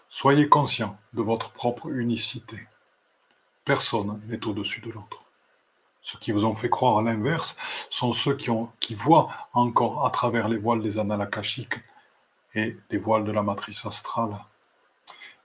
Soyez 0.07 0.47
conscient 0.47 0.97
de 1.13 1.21
votre 1.21 1.51
propre 1.51 1.89
unicité. 1.89 2.67
Personne 3.65 4.21
n'est 4.27 4.45
au-dessus 4.45 4.81
de 4.81 4.91
l'autre. 4.91 5.20
Ceux 6.01 6.17
qui 6.17 6.31
vous 6.31 6.45
ont 6.45 6.55
fait 6.55 6.69
croire 6.69 6.97
à 6.97 7.01
l'inverse 7.03 7.55
sont 7.89 8.11
ceux 8.13 8.35
qui, 8.35 8.95
voient 8.95 9.29
encore 9.53 10.05
à 10.05 10.09
travers 10.09 10.47
les 10.47 10.57
voiles 10.57 10.81
des 10.81 10.97
annales 10.97 11.29
et 12.55 12.75
des 12.89 12.97
voiles 12.97 13.23
de 13.23 13.31
la 13.31 13.43
matrice 13.43 13.85
astrale. 13.85 14.35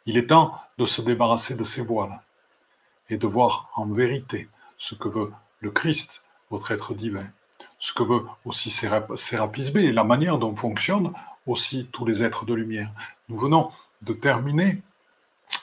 Il 0.07 0.17
est 0.17 0.29
temps 0.29 0.59
de 0.79 0.87
se 0.87 1.03
débarrasser 1.03 1.55
de 1.55 1.65
ces 1.65 1.83
voiles 1.83 2.21
et 3.11 3.19
de 3.19 3.27
voir 3.27 3.71
en 3.75 3.87
vérité 3.87 4.49
ce 4.79 4.95
que 4.95 5.09
veut 5.09 5.33
le 5.61 5.71
Christ, 5.71 6.23
votre 6.51 6.71
être 6.73 6.95
divin, 6.95 7.29
ce 7.79 7.93
que 7.93 8.03
veut 8.03 8.25
aussi 8.45 8.71
Sérapis 8.71 9.71
B 9.71 9.79
et 9.79 9.93
la 9.93 10.05
manière 10.05 10.39
dont 10.39 10.57
fonctionne 10.57 11.13
aussi 11.47 11.89
tous 11.93 12.07
les 12.07 12.23
êtres 12.23 12.47
de 12.47 12.55
lumière. 12.55 12.91
Nous 13.29 13.37
venons 13.37 13.71
de 14.03 14.15
terminer 14.15 14.83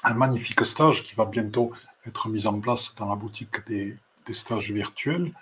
un 0.03 0.13
magnifique 0.13 0.65
stage 0.65 1.03
qui 1.03 1.15
va 1.15 1.25
bientôt 1.25 1.71
être 2.05 2.29
mis 2.29 2.45
en 2.45 2.59
place 2.59 2.93
dans 2.95 3.09
la 3.09 3.15
boutique 3.15 3.65
des, 3.67 3.97
stages 4.31 4.71
virtuels 4.71 5.33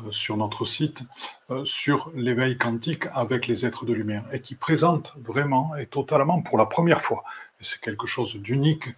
euh, 0.00 0.10
sur 0.10 0.38
notre 0.38 0.64
site 0.64 1.02
euh, 1.50 1.64
sur 1.64 2.10
l'éveil 2.14 2.56
quantique 2.56 3.04
avec 3.12 3.46
les 3.46 3.66
êtres 3.66 3.84
de 3.84 3.92
lumière 3.92 4.24
et 4.32 4.40
qui 4.40 4.54
présente 4.54 5.12
vraiment 5.18 5.76
et 5.76 5.86
totalement 5.86 6.40
pour 6.40 6.56
la 6.56 6.64
première 6.66 7.02
fois, 7.02 7.22
et 7.60 7.64
c'est 7.64 7.80
quelque 7.80 8.06
chose 8.06 8.36
d'unique, 8.36 8.88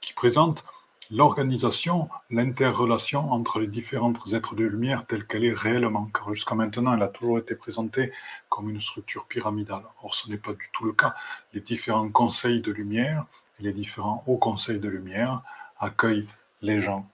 qui 0.00 0.12
présente 0.12 0.64
l'organisation, 1.10 2.08
l'interrelation 2.30 3.32
entre 3.32 3.60
les 3.60 3.66
différentes 3.66 4.32
êtres 4.32 4.54
de 4.54 4.64
lumière 4.64 5.06
telle 5.06 5.26
qu'elle 5.26 5.44
est 5.44 5.54
réellement, 5.54 6.10
car 6.12 6.32
jusqu'à 6.34 6.54
maintenant, 6.54 6.94
elle 6.94 7.02
a 7.02 7.08
toujours 7.08 7.38
été 7.38 7.54
présentée 7.54 8.12
comme 8.48 8.68
une 8.68 8.80
structure 8.80 9.26
pyramidale. 9.26 9.82
Or, 10.02 10.14
ce 10.14 10.28
n'est 10.28 10.36
pas 10.36 10.52
du 10.52 10.68
tout 10.72 10.84
le 10.84 10.92
cas. 10.92 11.14
Les 11.54 11.60
différents 11.60 12.08
conseils 12.10 12.60
de 12.60 12.72
lumière 12.72 13.24
et 13.58 13.62
les 13.62 13.72
différents 13.72 14.22
hauts 14.26 14.36
conseils 14.36 14.80
de 14.80 14.88
lumière 14.88 15.42
accueillent 15.78 16.26
les 16.60 16.80
gens, 16.80 17.08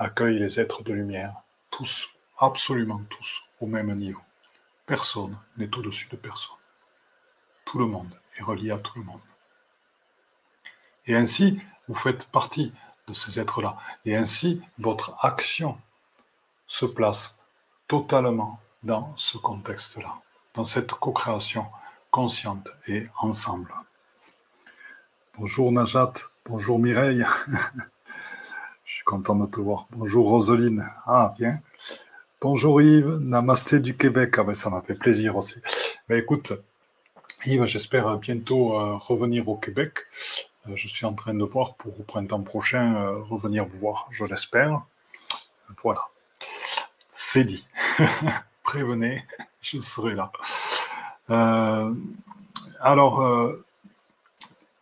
accueillent 0.00 0.40
les 0.40 0.58
êtres 0.58 0.82
de 0.82 0.92
lumière, 0.92 1.34
tous, 1.70 2.08
absolument 2.38 3.00
tous, 3.08 3.44
au 3.60 3.66
même 3.66 3.94
niveau. 3.94 4.20
Personne 4.86 5.38
n'est 5.56 5.72
au-dessus 5.76 6.08
de 6.08 6.16
personne. 6.16 6.56
Tout 7.64 7.78
le 7.78 7.86
monde 7.86 8.12
est 8.36 8.42
relié 8.42 8.72
à 8.72 8.78
tout 8.78 8.98
le 8.98 9.04
monde. 9.04 9.20
Et 11.06 11.14
ainsi, 11.14 11.60
vous 11.86 11.94
faites 11.94 12.24
partie 12.24 12.72
ces 13.12 13.40
êtres-là. 13.40 13.76
Et 14.04 14.16
ainsi, 14.16 14.62
votre 14.78 15.14
action 15.24 15.78
se 16.66 16.86
place 16.86 17.38
totalement 17.88 18.60
dans 18.82 19.12
ce 19.16 19.38
contexte-là, 19.38 20.14
dans 20.54 20.64
cette 20.64 20.92
co-création 20.92 21.66
consciente 22.10 22.68
et 22.86 23.06
ensemble. 23.18 23.72
Bonjour 25.38 25.72
Najat, 25.72 26.12
bonjour 26.44 26.78
Mireille. 26.78 27.24
Suis 29.00 29.04
content 29.06 29.34
de 29.34 29.46
te 29.46 29.58
voir. 29.58 29.86
Bonjour 29.92 30.28
Roseline. 30.28 30.86
Ah, 31.06 31.34
bien. 31.38 31.62
Bonjour 32.38 32.82
Yves, 32.82 33.16
namasté 33.22 33.80
du 33.80 33.96
Québec. 33.96 34.34
Ah 34.36 34.44
ben, 34.44 34.52
ça 34.52 34.68
m'a 34.68 34.82
fait 34.82 34.92
plaisir 34.92 35.38
aussi. 35.38 35.54
Mais 36.10 36.18
écoute, 36.18 36.52
Yves, 37.46 37.64
j'espère 37.64 38.14
bientôt 38.18 38.78
euh, 38.78 38.96
revenir 38.96 39.48
au 39.48 39.56
Québec. 39.56 40.00
Euh, 40.68 40.72
je 40.74 40.86
suis 40.86 41.06
en 41.06 41.14
train 41.14 41.32
de 41.32 41.42
voir 41.42 41.76
pour 41.76 41.98
au 41.98 42.02
printemps 42.02 42.42
prochain 42.42 42.94
euh, 42.94 43.22
revenir 43.22 43.64
vous 43.64 43.78
voir, 43.78 44.06
je 44.10 44.22
l'espère. 44.24 44.82
Voilà. 45.82 46.02
C'est 47.10 47.44
dit. 47.44 47.66
Prévenez, 48.64 49.24
je 49.62 49.78
serai 49.78 50.14
là. 50.14 50.30
Alors, 52.80 53.54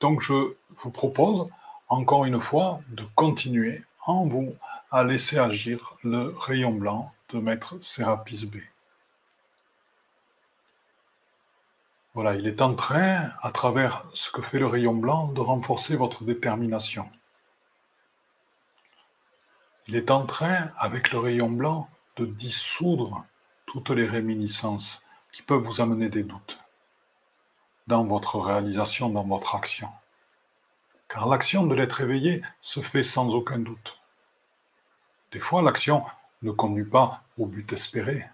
donc 0.00 0.22
je 0.22 0.56
vous 0.70 0.90
propose 0.90 1.48
encore 1.88 2.24
une 2.24 2.40
fois 2.40 2.80
de 2.88 3.04
continuer 3.14 3.84
en 4.08 4.24
vous 4.24 4.56
à 4.90 5.04
laisser 5.04 5.38
agir 5.38 5.94
le 6.02 6.34
rayon 6.38 6.72
blanc 6.72 7.12
de 7.28 7.38
Maître 7.38 7.76
Sérapis 7.82 8.46
B. 8.46 8.56
Voilà, 12.14 12.34
il 12.34 12.46
est 12.46 12.62
en 12.62 12.74
train, 12.74 13.30
à 13.42 13.52
travers 13.52 14.06
ce 14.14 14.30
que 14.30 14.40
fait 14.40 14.58
le 14.58 14.66
rayon 14.66 14.94
blanc, 14.94 15.28
de 15.28 15.40
renforcer 15.40 15.94
votre 15.94 16.24
détermination. 16.24 17.08
Il 19.86 19.94
est 19.94 20.10
en 20.10 20.24
train, 20.24 20.70
avec 20.78 21.12
le 21.12 21.18
rayon 21.18 21.50
blanc, 21.50 21.88
de 22.16 22.24
dissoudre 22.24 23.26
toutes 23.66 23.90
les 23.90 24.06
réminiscences 24.06 25.04
qui 25.32 25.42
peuvent 25.42 25.62
vous 25.62 25.82
amener 25.82 26.08
des 26.08 26.22
doutes 26.22 26.58
dans 27.86 28.04
votre 28.04 28.40
réalisation, 28.40 29.10
dans 29.10 29.24
votre 29.24 29.54
action. 29.54 29.88
Car 31.08 31.28
l'action 31.28 31.66
de 31.66 31.74
l'être 31.74 32.00
éveillé 32.00 32.42
se 32.62 32.80
fait 32.80 33.02
sans 33.02 33.34
aucun 33.34 33.58
doute. 33.58 33.97
Des 35.32 35.40
fois, 35.40 35.62
l'action 35.62 36.04
ne 36.42 36.50
conduit 36.50 36.84
pas 36.84 37.22
au 37.36 37.46
but 37.46 37.72
espéré. 37.72 38.26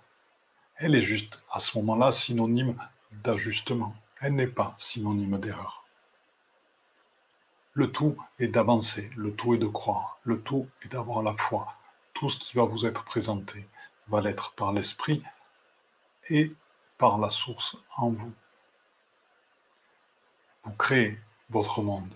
Elle 0.77 0.95
est 0.95 1.03
juste 1.03 1.43
à 1.51 1.59
ce 1.59 1.77
moment-là 1.79 2.13
synonyme 2.13 2.77
d'ajustement. 3.11 3.95
Elle 4.21 4.37
n'est 4.37 4.47
pas 4.47 4.77
synonyme 4.79 5.39
d'erreur. 5.39 5.85
Le 7.73 7.91
tout 7.91 8.17
est 8.39 8.47
d'avancer, 8.47 9.11
le 9.17 9.35
tout 9.35 9.55
est 9.55 9.59
de 9.59 9.67
croire, 9.67 10.19
le 10.23 10.41
tout 10.41 10.69
est 10.83 10.89
d'avoir 10.93 11.25
la 11.25 11.35
foi. 11.35 11.75
Tout 12.13 12.29
ce 12.29 12.39
qui 12.39 12.57
va 12.57 12.63
vous 12.63 12.87
être 12.87 13.05
présenté 13.05 13.67
va 14.07 14.21
l'être 14.21 14.53
par 14.53 14.73
l'esprit 14.73 15.25
et 16.29 16.55
par 16.99 17.19
la 17.19 17.31
source 17.31 17.77
en 17.97 18.11
vous. 18.11 18.33
Vous 20.63 20.73
créez 20.75 21.19
votre 21.51 21.83
monde. 21.83 22.15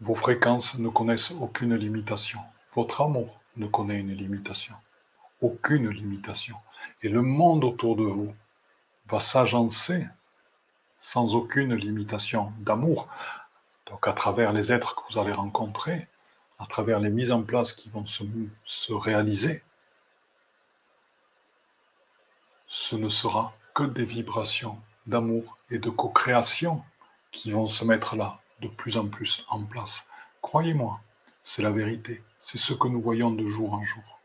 Vos 0.00 0.14
fréquences 0.14 0.78
ne 0.78 0.88
connaissent 0.88 1.32
aucune 1.32 1.74
limitation. 1.74 2.40
Votre 2.76 3.00
amour 3.00 3.40
ne 3.56 3.66
connaît 3.66 3.98
une 3.98 4.12
limitation. 4.12 4.74
Aucune 5.40 5.88
limitation. 5.88 6.56
Et 7.02 7.08
le 7.08 7.22
monde 7.22 7.64
autour 7.64 7.96
de 7.96 8.04
vous 8.04 8.34
va 9.08 9.18
s'agencer 9.18 10.06
sans 10.98 11.34
aucune 11.34 11.74
limitation 11.74 12.52
d'amour. 12.58 13.08
Donc 13.86 14.06
à 14.06 14.12
travers 14.12 14.52
les 14.52 14.72
êtres 14.72 14.94
que 14.94 15.00
vous 15.10 15.18
allez 15.18 15.32
rencontrer, 15.32 16.06
à 16.58 16.66
travers 16.66 17.00
les 17.00 17.08
mises 17.08 17.32
en 17.32 17.42
place 17.42 17.72
qui 17.72 17.88
vont 17.88 18.04
se, 18.04 18.24
se 18.66 18.92
réaliser, 18.92 19.62
ce 22.66 22.94
ne 22.94 23.08
sera 23.08 23.54
que 23.74 23.84
des 23.84 24.04
vibrations 24.04 24.78
d'amour 25.06 25.56
et 25.70 25.78
de 25.78 25.88
co-création 25.88 26.82
qui 27.30 27.50
vont 27.52 27.68
se 27.68 27.84
mettre 27.84 28.16
là 28.16 28.40
de 28.60 28.68
plus 28.68 28.98
en 28.98 29.06
plus 29.06 29.46
en 29.48 29.62
place. 29.64 30.06
Croyez-moi, 30.42 31.00
c'est 31.42 31.62
la 31.62 31.70
vérité. 31.70 32.22
C'est 32.48 32.58
ce 32.58 32.74
que 32.74 32.86
nous 32.86 33.02
voyons 33.02 33.32
de 33.32 33.48
jour 33.48 33.72
en 33.74 33.84
jour. 33.84 34.20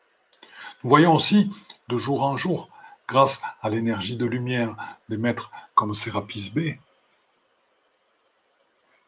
Nous 0.84 0.92
voyons 0.92 1.16
aussi 1.16 1.52
de 1.88 1.98
jour 1.98 2.22
en 2.22 2.38
jour, 2.38 2.70
grâce 3.08 3.42
à 3.64 3.70
l'énergie 3.72 4.16
de 4.16 4.28
lumière 4.28 4.76
des 5.10 5.18
maîtres 5.18 5.50
comme 5.74 5.96
Sérapis 5.96 6.52
B, 6.54 6.78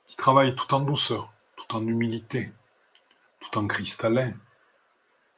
qui 0.08 0.16
travaillent 0.16 0.56
tout 0.56 0.74
en 0.74 0.80
douceur, 0.80 1.32
tout 1.56 1.76
en 1.76 1.86
humilité, 1.86 2.54
tout 3.40 3.56
en 3.60 3.68
cristallin, 3.68 4.34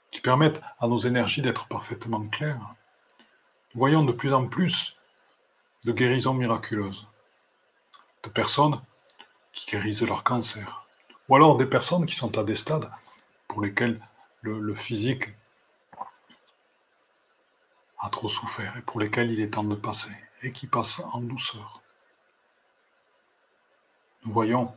qui 0.09 0.21
permettent 0.21 0.61
à 0.79 0.87
nos 0.87 0.99
énergies 0.99 1.41
d'être 1.41 1.67
parfaitement 1.67 2.25
claires. 2.29 2.75
Nous 3.73 3.79
voyons 3.79 4.05
de 4.05 4.13
plus 4.13 4.33
en 4.33 4.47
plus 4.47 4.95
de 5.83 5.91
guérisons 5.91 6.33
miraculeuses, 6.33 7.05
de 8.23 8.29
personnes 8.29 8.81
qui 9.51 9.69
guérissent 9.69 10.03
leur 10.03 10.23
cancer, 10.23 10.87
ou 11.27 11.35
alors 11.35 11.57
des 11.57 11.65
personnes 11.65 12.05
qui 12.05 12.15
sont 12.15 12.37
à 12.37 12.45
des 12.45 12.55
stades 12.55 12.89
pour 13.55 13.63
lesquels 13.63 14.01
le, 14.41 14.75
physique 14.75 15.29
a 17.99 18.09
trop 18.09 18.27
souffert 18.27 18.75
et 18.75 18.81
pour 18.81 18.99
lesquels 18.99 19.31
il 19.31 19.39
est 19.39 19.51
temps 19.51 19.63
de 19.63 19.75
passer, 19.75 20.11
et 20.41 20.51
qui 20.51 20.67
passent 20.67 20.99
en 21.13 21.21
douceur. 21.21 21.81
Nous 24.25 24.33
voyons 24.33 24.75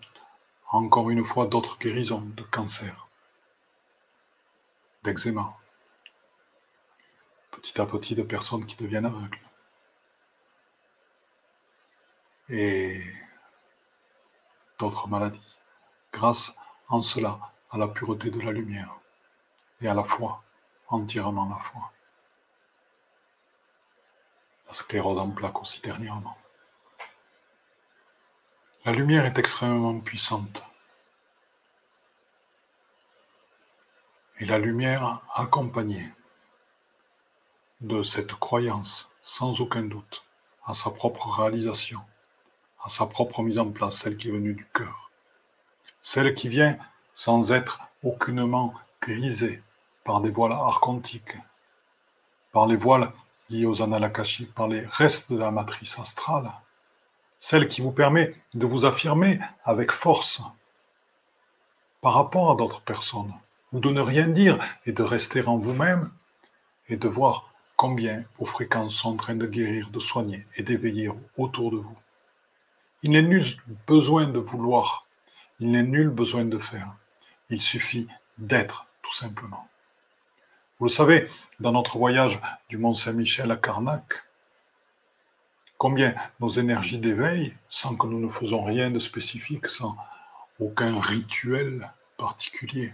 encore 0.70 1.10
une 1.10 1.24
fois 1.24 1.48
d'autres 1.48 1.76
guérisons 1.80 2.20
de 2.20 2.44
cancer, 2.44 3.08
d'eczéma, 5.02 5.56
petit 7.50 7.80
à 7.80 7.86
petit 7.86 8.14
de 8.14 8.22
personnes 8.22 8.64
qui 8.64 8.76
deviennent 8.76 9.06
aveugles. 9.06 9.40
Et 12.48 13.02
d'autres 14.78 15.08
maladies, 15.08 15.58
grâce 16.12 16.56
en 16.86 17.02
cela 17.02 17.40
à 17.70 17.78
la 17.78 17.88
pureté 17.88 18.30
de 18.30 18.40
la 18.40 18.52
lumière 18.52 18.94
et 19.80 19.88
à 19.88 19.94
la 19.94 20.02
foi, 20.02 20.42
entièrement 20.88 21.48
la 21.48 21.56
foi. 21.56 21.92
La 24.66 24.74
sclérose 24.74 25.18
en 25.18 25.30
plaques 25.30 25.60
aussi 25.60 25.80
dernièrement. 25.80 26.36
La 28.84 28.92
lumière 28.92 29.24
est 29.26 29.38
extrêmement 29.38 29.98
puissante. 30.00 30.62
Et 34.40 34.46
la 34.46 34.58
lumière 34.58 35.22
accompagnée 35.34 36.12
de 37.80 38.02
cette 38.02 38.34
croyance, 38.34 39.10
sans 39.20 39.60
aucun 39.60 39.82
doute, 39.82 40.24
à 40.64 40.74
sa 40.74 40.90
propre 40.90 41.28
réalisation, 41.28 42.00
à 42.82 42.88
sa 42.88 43.06
propre 43.06 43.42
mise 43.42 43.58
en 43.58 43.70
place, 43.70 43.98
celle 43.98 44.16
qui 44.16 44.28
est 44.28 44.32
venue 44.32 44.54
du 44.54 44.66
cœur, 44.66 45.10
celle 46.00 46.34
qui 46.34 46.48
vient 46.48 46.78
sans 47.18 47.50
être 47.50 47.80
aucunement 48.04 48.72
grisée 49.02 49.60
par 50.04 50.20
des 50.20 50.30
voiles 50.30 50.52
archontiques, 50.52 51.36
par 52.52 52.68
les 52.68 52.76
voiles 52.76 53.10
liés 53.50 53.66
aux 53.66 53.82
annales 53.82 54.12
par 54.54 54.68
les 54.68 54.86
restes 54.86 55.32
de 55.32 55.36
la 55.36 55.50
matrice 55.50 55.98
astrale, 55.98 56.48
celle 57.40 57.66
qui 57.66 57.80
vous 57.80 57.90
permet 57.90 58.36
de 58.54 58.66
vous 58.66 58.84
affirmer 58.84 59.40
avec 59.64 59.90
force 59.90 60.42
par 62.00 62.14
rapport 62.14 62.52
à 62.52 62.54
d'autres 62.54 62.82
personnes, 62.82 63.34
ou 63.72 63.80
de 63.80 63.90
ne 63.90 64.00
rien 64.00 64.28
dire 64.28 64.56
et 64.86 64.92
de 64.92 65.02
rester 65.02 65.44
en 65.44 65.56
vous-même 65.56 66.12
et 66.88 66.96
de 66.96 67.08
voir 67.08 67.52
combien 67.74 68.22
vos 68.38 68.46
fréquences 68.46 68.94
sont 68.94 69.14
en 69.14 69.16
train 69.16 69.34
de 69.34 69.46
guérir, 69.46 69.90
de 69.90 69.98
soigner 69.98 70.46
et 70.56 70.62
d'éveiller 70.62 71.10
autour 71.36 71.72
de 71.72 71.78
vous. 71.78 71.98
Il 73.02 73.10
n'est 73.10 73.22
nul 73.22 73.44
besoin 73.88 74.28
de 74.28 74.38
vouloir, 74.38 75.08
il 75.58 75.72
n'est 75.72 75.82
nul 75.82 76.10
besoin 76.10 76.44
de 76.44 76.58
faire. 76.58 76.94
Il 77.50 77.60
suffit 77.60 78.06
d'être, 78.36 78.86
tout 79.02 79.14
simplement. 79.14 79.68
Vous 80.78 80.86
le 80.86 80.92
savez, 80.92 81.28
dans 81.60 81.72
notre 81.72 81.98
voyage 81.98 82.40
du 82.68 82.78
Mont 82.78 82.94
Saint-Michel 82.94 83.50
à 83.50 83.56
Carnac, 83.56 84.22
combien 85.76 86.14
nos 86.40 86.50
énergies 86.50 86.98
d'éveil, 86.98 87.54
sans 87.68 87.96
que 87.96 88.06
nous 88.06 88.20
ne 88.20 88.30
faisons 88.30 88.62
rien 88.62 88.90
de 88.90 88.98
spécifique, 88.98 89.66
sans 89.66 89.96
aucun 90.60 91.00
rituel 91.00 91.90
particulier, 92.16 92.92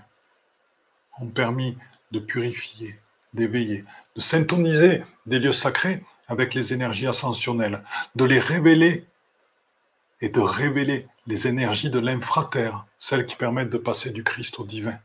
ont 1.19 1.29
permis 1.29 1.77
de 2.13 2.21
purifier, 2.21 3.01
d'éveiller, 3.33 3.85
de 4.17 4.21
syntoniser 4.21 5.03
des 5.27 5.39
lieux 5.39 5.53
sacrés 5.53 6.03
avec 6.29 6.55
les 6.55 6.73
énergies 6.73 7.07
ascensionnelles, 7.07 7.83
de 8.15 8.25
les 8.25 8.39
révéler 8.39 9.07
et 10.21 10.29
de 10.29 10.41
révéler 10.41 11.09
les 11.27 11.47
énergies 11.47 11.91
de 11.91 11.99
l'infraterre, 11.99 12.87
celles 12.99 13.27
qui 13.27 13.37
permettent 13.37 13.71
de 13.71 13.79
passer 13.79 14.11
du 14.11 14.25
Christ 14.25 14.59
au 14.59 14.65
divin, 14.65 14.99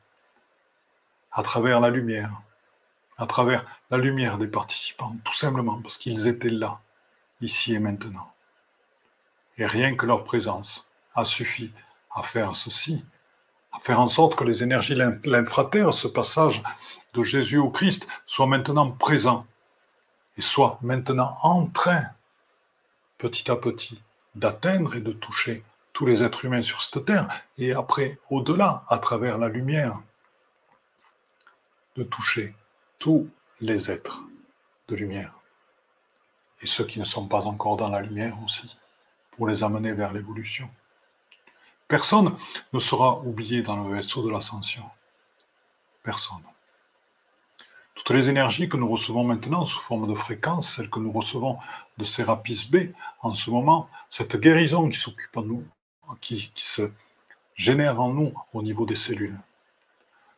à 1.32 1.43
travers 1.43 1.80
la 1.80 1.89
lumière, 1.89 2.41
à 3.17 3.26
travers 3.26 3.65
la 3.91 3.98
lumière 3.98 4.38
des 4.38 4.48
participants, 4.48 5.15
tout 5.24 5.34
simplement 5.34 5.82
parce 5.82 5.98
qu'ils 5.98 6.28
étaient 6.28 6.50
là, 6.50 6.80
ici 7.41 7.74
et 7.74 7.80
maintenant. 7.80 8.32
Et 9.58 9.65
rien 9.65 9.95
que 9.95 10.06
leur 10.06 10.24
présence 10.24 10.89
a 11.15 11.26
suffi 11.26 11.72
à 12.12 12.24
faire 12.24 12.56
ceci, 12.56 13.04
à 13.72 13.80
faire 13.80 14.00
en 14.00 14.08
sorte 14.08 14.36
que 14.36 14.43
les 14.43 14.63
énergies 14.63 14.95
de 14.95 15.19
l'infraterre, 15.26 15.93
ce 15.93 16.08
passage 16.08 16.63
de 17.13 17.24
Jésus 17.24 17.58
au 17.58 17.69
Christ, 17.69 18.08
soient 18.26 18.48
maintenant 18.48 18.89
présents 18.91 19.45
et 20.38 20.41
soient 20.41 20.80
maintenant 20.82 21.38
en 21.43 21.65
train, 21.67 22.06
petit 23.17 23.52
à 23.52 23.56
petit, 23.56 24.02
d'atteindre 24.36 24.96
et 24.96 25.02
de 25.02 25.12
toucher 25.12 25.63
tous 25.94 26.06
les 26.06 26.24
êtres 26.24 26.46
humains 26.46 26.62
sur 26.62 26.82
cette 26.82 27.06
terre, 27.06 27.28
et 27.58 27.74
après, 27.74 28.20
au-delà, 28.30 28.84
à 28.88 28.98
travers 28.98 29.38
la 29.38 29.50
lumière, 29.50 30.02
de 31.96 32.04
toucher 32.04 32.56
tous 33.00 33.30
les 33.62 33.92
êtres 33.92 34.24
de 34.88 34.96
lumière, 34.96 35.34
et 36.62 36.68
ceux 36.68 36.86
qui 36.86 37.00
ne 37.00 37.06
sont 37.06 37.28
pas 37.28 37.46
encore 37.48 37.78
dans 37.78 37.89
la 37.89 38.02
lumière 38.02 38.38
aussi, 38.44 38.78
pour 39.32 39.48
les 39.48 39.63
amener 39.63 39.92
vers 39.94 40.13
l'évolution. 40.13 40.70
Personne 41.88 42.38
ne 42.72 42.80
sera 42.80 43.20
oublié 43.20 43.62
dans 43.62 43.84
le 43.84 43.96
vaisseau 43.96 44.24
de 44.24 44.30
l'ascension. 44.30 44.84
Personne. 46.04 46.44
Toutes 48.00 48.16
les 48.16 48.30
énergies 48.30 48.70
que 48.70 48.78
nous 48.78 48.88
recevons 48.88 49.26
maintenant 49.26 49.66
sous 49.66 49.82
forme 49.82 50.08
de 50.08 50.16
fréquences, 50.16 50.76
celles 50.76 50.90
que 50.90 51.00
nous 51.00 51.12
recevons 51.12 51.58
de 51.98 52.06
Sérapis 52.06 52.70
B 52.72 52.94
en 53.22 53.34
ce 53.34 53.52
moment, 53.52 53.90
cette 54.10 54.38
guérison 54.38 54.88
qui 54.88 54.98
s'occupe 54.98 55.36
en 55.36 55.42
nous, 55.42 55.66
qui, 56.22 56.50
qui 56.56 56.66
se 56.66 56.92
génère 57.56 58.00
en 58.00 58.10
nous 58.14 58.34
au 58.54 58.64
niveau 58.64 58.86
des 58.86 58.96
cellules. 58.96 59.38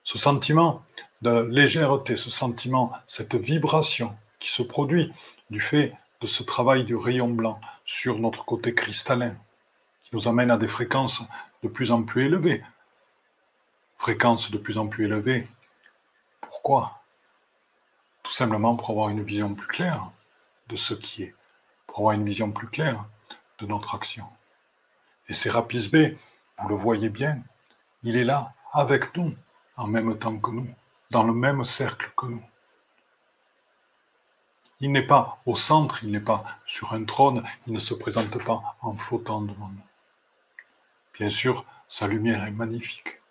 Ce 0.04 0.18
sentiment 0.18 0.84
de 1.22 1.48
légèreté, 1.52 2.16
ce 2.16 2.32
sentiment, 2.32 2.94
cette 3.06 3.36
vibration 3.36 4.18
qui 4.40 4.50
se 4.50 4.64
produit 4.64 5.14
du 5.52 5.62
fait 5.62 5.94
de 6.20 6.26
ce 6.26 6.42
travail 6.42 6.84
du 6.84 6.96
rayon 6.96 7.30
blanc 7.30 7.62
sur 7.86 8.18
notre 8.18 8.44
côté 8.44 8.74
cristallin, 8.74 9.36
qui 10.02 10.16
nous 10.16 10.28
amène 10.28 10.50
à 10.50 10.58
des 10.58 10.68
fréquences 10.68 11.22
de 11.62 11.68
plus 11.68 11.92
en 11.92 12.02
plus 12.02 12.26
élevées. 12.26 12.64
Fréquences 13.98 14.50
de 14.50 14.58
plus 14.58 14.80
en 14.80 14.88
plus 14.88 15.06
élevées. 15.06 15.48
Pourquoi? 16.42 17.01
Simplement 18.34 18.76
pour 18.76 18.90
avoir 18.92 19.10
une 19.10 19.24
vision 19.24 19.54
plus 19.54 19.68
claire 19.68 20.12
de 20.68 20.76
ce 20.76 20.94
qui 20.94 21.24
est, 21.24 21.36
pour 21.88 22.00
avoir 22.00 22.14
une 22.14 22.26
vision 22.26 22.52
plus 22.52 22.68
claire 22.68 23.06
de 23.60 23.66
notre 23.66 23.96
action. 23.96 24.26
Et 25.28 25.34
Sérapis 25.34 25.90
B, 25.90 26.18
vous 26.58 26.70
le 26.70 26.76
voyez 26.76 27.10
bien, 27.10 27.42
il 28.04 28.18
est 28.18 28.24
là 28.24 28.54
avec 28.72 29.16
nous 29.16 29.36
en 29.78 29.88
même 29.88 30.18
temps 30.18 30.38
que 30.38 30.52
nous, 30.52 30.70
dans 31.10 31.24
le 31.24 31.34
même 31.34 31.64
cercle 31.66 32.12
que 32.16 32.26
nous. 32.26 32.44
Il 34.80 34.92
n'est 34.92 35.06
pas 35.06 35.42
au 35.46 35.56
centre, 35.56 36.04
il 36.04 36.12
n'est 36.12 36.20
pas 36.20 36.44
sur 36.66 36.94
un 36.94 37.04
trône, 37.04 37.44
il 37.68 37.74
ne 37.74 37.80
se 37.80 37.94
présente 37.94 38.44
pas 38.44 38.76
en 38.82 38.96
flottant 38.96 39.42
devant 39.42 39.70
nous. 39.70 39.88
Bien 41.14 41.30
sûr, 41.30 41.66
sa 41.88 42.08
lumière 42.08 42.44
est 42.46 42.52
magnifique. 42.52 43.22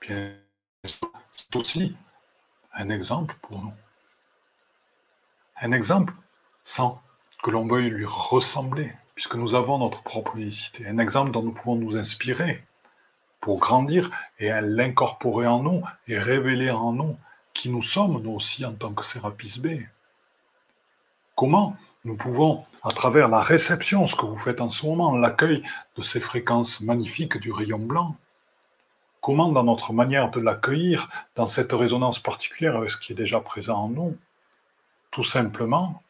Bien 0.00 0.36
c'est 0.84 1.56
aussi 1.56 1.96
un 2.80 2.88
exemple 2.88 3.36
pour 3.42 3.62
nous. 3.62 3.74
Un 5.60 5.72
exemple 5.72 6.14
sans 6.62 7.02
que 7.42 7.50
l'on 7.50 7.66
veuille 7.66 7.90
lui 7.90 8.06
ressembler, 8.06 8.92
puisque 9.14 9.34
nous 9.34 9.54
avons 9.54 9.78
notre 9.78 10.02
propre 10.02 10.36
unicité. 10.36 10.86
Un 10.86 10.98
exemple 10.98 11.30
dont 11.30 11.42
nous 11.42 11.52
pouvons 11.52 11.76
nous 11.76 11.96
inspirer 11.96 12.64
pour 13.40 13.58
grandir 13.58 14.10
et 14.38 14.50
l'incorporer 14.62 15.46
en 15.46 15.62
nous 15.62 15.82
et 16.06 16.18
révéler 16.18 16.70
en 16.70 16.92
nous 16.92 17.16
qui 17.52 17.68
nous 17.70 17.82
sommes, 17.82 18.22
nous 18.22 18.32
aussi, 18.32 18.64
en 18.64 18.72
tant 18.72 18.92
que 18.92 19.04
Sérapis 19.04 19.60
B. 19.60 19.68
Comment 21.34 21.76
nous 22.04 22.16
pouvons, 22.16 22.64
à 22.82 22.90
travers 22.90 23.28
la 23.28 23.40
réception, 23.40 24.06
ce 24.06 24.16
que 24.16 24.24
vous 24.24 24.36
faites 24.36 24.62
en 24.62 24.70
ce 24.70 24.86
moment, 24.86 25.16
l'accueil 25.16 25.62
de 25.96 26.02
ces 26.02 26.20
fréquences 26.20 26.80
magnifiques 26.80 27.38
du 27.38 27.52
rayon 27.52 27.78
blanc, 27.78 28.16
comment 29.20 29.50
dans 29.52 29.64
notre 29.64 29.92
manière 29.92 30.30
de 30.30 30.40
l'accueillir, 30.40 31.08
dans 31.36 31.46
cette 31.46 31.72
résonance 31.72 32.18
particulière 32.18 32.76
avec 32.76 32.90
ce 32.90 32.96
qui 32.96 33.12
est 33.12 33.16
déjà 33.16 33.40
présent 33.40 33.78
en 33.78 33.88
nous, 33.88 34.18
tout 35.10 35.24
simplement, 35.24 36.02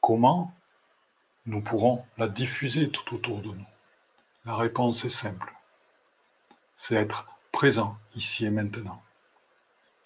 comment 0.00 0.54
nous 1.46 1.60
pourrons 1.60 2.04
la 2.18 2.28
diffuser 2.28 2.90
tout 2.90 3.14
autour 3.14 3.40
de 3.40 3.48
nous, 3.48 3.66
La 4.44 4.56
réponse 4.56 5.04
est 5.04 5.10
simple. 5.10 5.52
C'est 6.76 6.94
être 6.94 7.26
présent 7.52 7.98
ici 8.16 8.46
et 8.46 8.50
maintenant. 8.50 9.02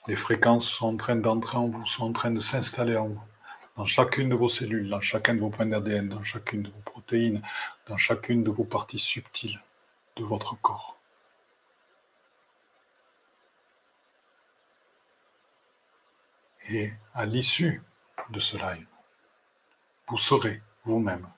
Les 0.06 0.16
fréquences 0.16 0.68
sont 0.68 0.94
en 0.94 0.96
train 0.96 1.16
d'entrer 1.16 1.56
en 1.56 1.68
vous, 1.68 1.86
sont 1.86 2.06
en 2.06 2.12
train 2.12 2.30
de 2.30 2.40
s'installer 2.40 2.96
en 2.96 3.08
vous, 3.08 3.22
dans 3.76 3.86
chacune 3.86 4.28
de 4.28 4.34
vos 4.34 4.48
cellules, 4.48 4.88
dans 4.88 5.00
chacun 5.00 5.34
de 5.34 5.40
vos 5.40 5.50
points 5.50 5.66
d'ADN, 5.66 6.08
dans 6.08 6.22
chacune 6.22 6.62
de 6.62 6.68
vos 6.68 6.80
protéines, 6.84 7.42
dans 7.88 7.96
chacune 7.96 8.42
de 8.44 8.50
vos 8.50 8.64
parties 8.64 8.98
subtiles 8.98 9.60
de 10.16 10.24
votre 10.24 10.60
corps. 10.60 10.96
Et 16.68 16.92
à 17.12 17.26
l'issue 17.26 17.82
de 18.30 18.40
ce 18.40 18.56
live, 18.56 18.86
vous 20.08 20.16
serez 20.16 20.62
vous-même 20.84 21.30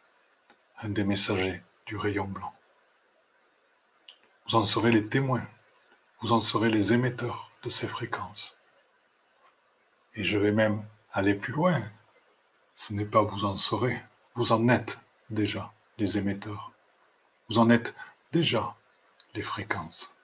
un 0.78 0.88
des 0.88 1.02
messagers 1.02 1.62
du 1.86 1.96
rayon 1.96 2.26
blanc. 2.26 2.54
Vous 4.46 4.54
en 4.54 4.64
serez 4.64 4.92
les 4.92 5.08
témoins, 5.08 5.46
vous 6.20 6.32
en 6.32 6.40
serez 6.40 6.70
les 6.70 6.92
émetteurs 6.92 7.50
de 7.64 7.70
ces 7.70 7.88
fréquences. 7.88 8.56
Et 10.14 10.24
je 10.24 10.38
vais 10.38 10.52
même 10.52 10.84
aller 11.12 11.34
plus 11.34 11.52
loin. 11.52 11.82
Ce 12.76 12.92
n'est 12.92 13.04
pas 13.04 13.22
vous 13.22 13.44
en 13.44 13.56
serez, 13.56 14.00
vous 14.34 14.52
en 14.52 14.68
êtes 14.68 14.98
déjà 15.30 15.72
les 15.98 16.18
émetteurs. 16.18 16.72
Vous 17.48 17.58
en 17.58 17.68
êtes 17.68 17.96
déjà 18.32 18.76
les 19.34 19.42
fréquences. 19.42 20.15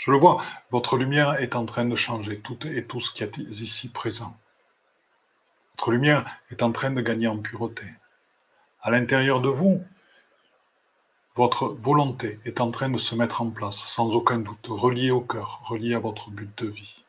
Je 0.00 0.10
le 0.10 0.16
vois, 0.16 0.42
votre 0.70 0.96
lumière 0.96 1.34
est 1.42 1.54
en 1.54 1.66
train 1.66 1.84
de 1.84 1.94
changer, 1.94 2.40
tout 2.40 2.66
et 2.66 2.86
tout 2.86 3.00
ce 3.00 3.12
qui 3.12 3.22
est 3.22 3.36
ici 3.36 3.90
présent. 3.90 4.34
Votre 5.76 5.90
lumière 5.90 6.24
est 6.50 6.62
en 6.62 6.72
train 6.72 6.90
de 6.90 7.02
gagner 7.02 7.26
en 7.26 7.36
pureté. 7.36 7.84
À 8.80 8.90
l'intérieur 8.90 9.42
de 9.42 9.50
vous, 9.50 9.84
votre 11.34 11.68
volonté 11.68 12.40
est 12.46 12.62
en 12.62 12.70
train 12.70 12.88
de 12.88 12.96
se 12.96 13.14
mettre 13.14 13.42
en 13.42 13.50
place, 13.50 13.76
sans 13.76 14.14
aucun 14.14 14.38
doute, 14.38 14.68
reliée 14.68 15.10
au 15.10 15.20
cœur, 15.20 15.60
reliée 15.64 15.94
à 15.94 15.98
votre 15.98 16.30
but 16.30 16.50
de 16.56 16.68
vie. 16.68 17.04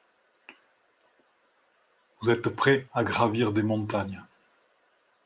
Vous 2.20 2.30
êtes 2.30 2.50
prêt 2.50 2.88
à 2.94 3.06
gravir 3.06 3.54
des 3.54 3.64
montagnes, 3.64 4.22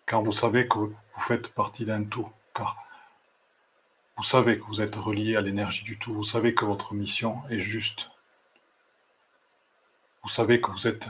car 0.05 0.21
vous 0.21 0.31
savez 0.31 0.67
que 0.67 0.77
vous 0.77 0.95
faites 1.17 1.47
partie 1.47 1.85
d'un 1.85 2.03
tout, 2.03 2.29
car 2.53 2.84
vous 4.17 4.23
savez 4.23 4.57
que 4.57 4.63
vous 4.65 4.81
êtes 4.81 4.95
relié 4.95 5.35
à 5.35 5.41
l'énergie 5.41 5.83
du 5.83 5.99
tout. 5.99 6.13
Vous 6.13 6.23
savez 6.23 6.55
que 6.55 6.63
votre 6.63 6.93
mission 6.93 7.43
est 7.49 7.59
juste. 7.59 8.11
Vous 10.23 10.29
savez 10.29 10.61
que 10.61 10.71
vous 10.71 10.87
êtes 10.87 11.07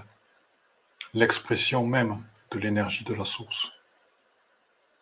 l'expression 1.13 1.85
même 1.85 2.23
de 2.51 2.59
l'énergie 2.59 3.03
de 3.03 3.13
la 3.13 3.25
source. 3.25 3.71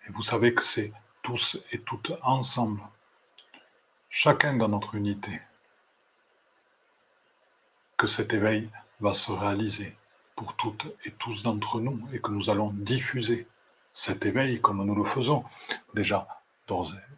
Et 0.08 0.12
vous 0.12 0.22
savez 0.22 0.54
que 0.54 0.62
c'est 0.62 0.92
tous 1.22 1.58
et 1.72 1.80
toutes 1.80 2.12
ensemble, 2.22 2.82
chacun 4.10 4.58
dans 4.58 4.68
notre 4.68 4.96
unité, 4.96 5.42
que 7.96 8.08
cet 8.08 8.34
éveil 8.34 8.70
va 9.00 9.13
se 9.13 9.32
réaliser 9.32 9.96
pour 10.36 10.56
toutes 10.58 10.88
et 11.06 11.12
tous 11.12 11.42
d'entre 11.44 11.80
nous 11.80 12.10
et 12.12 12.20
que 12.20 12.32
nous 12.32 12.50
allons 12.50 12.72
diffuser 12.72 13.48
cet 13.94 14.26
éveil 14.26 14.60
comme 14.60 14.84
nous 14.84 14.96
le 14.96 15.06
faisons 15.06 15.46
déjà 15.94 16.28
d'ores 16.68 16.94
et 16.94 17.13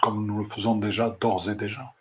comme 0.00 0.26
nous 0.26 0.38
le 0.38 0.48
faisons 0.48 0.76
déjà 0.76 1.10
d'ores 1.10 1.48
et 1.48 1.54
déjà. 1.54 1.94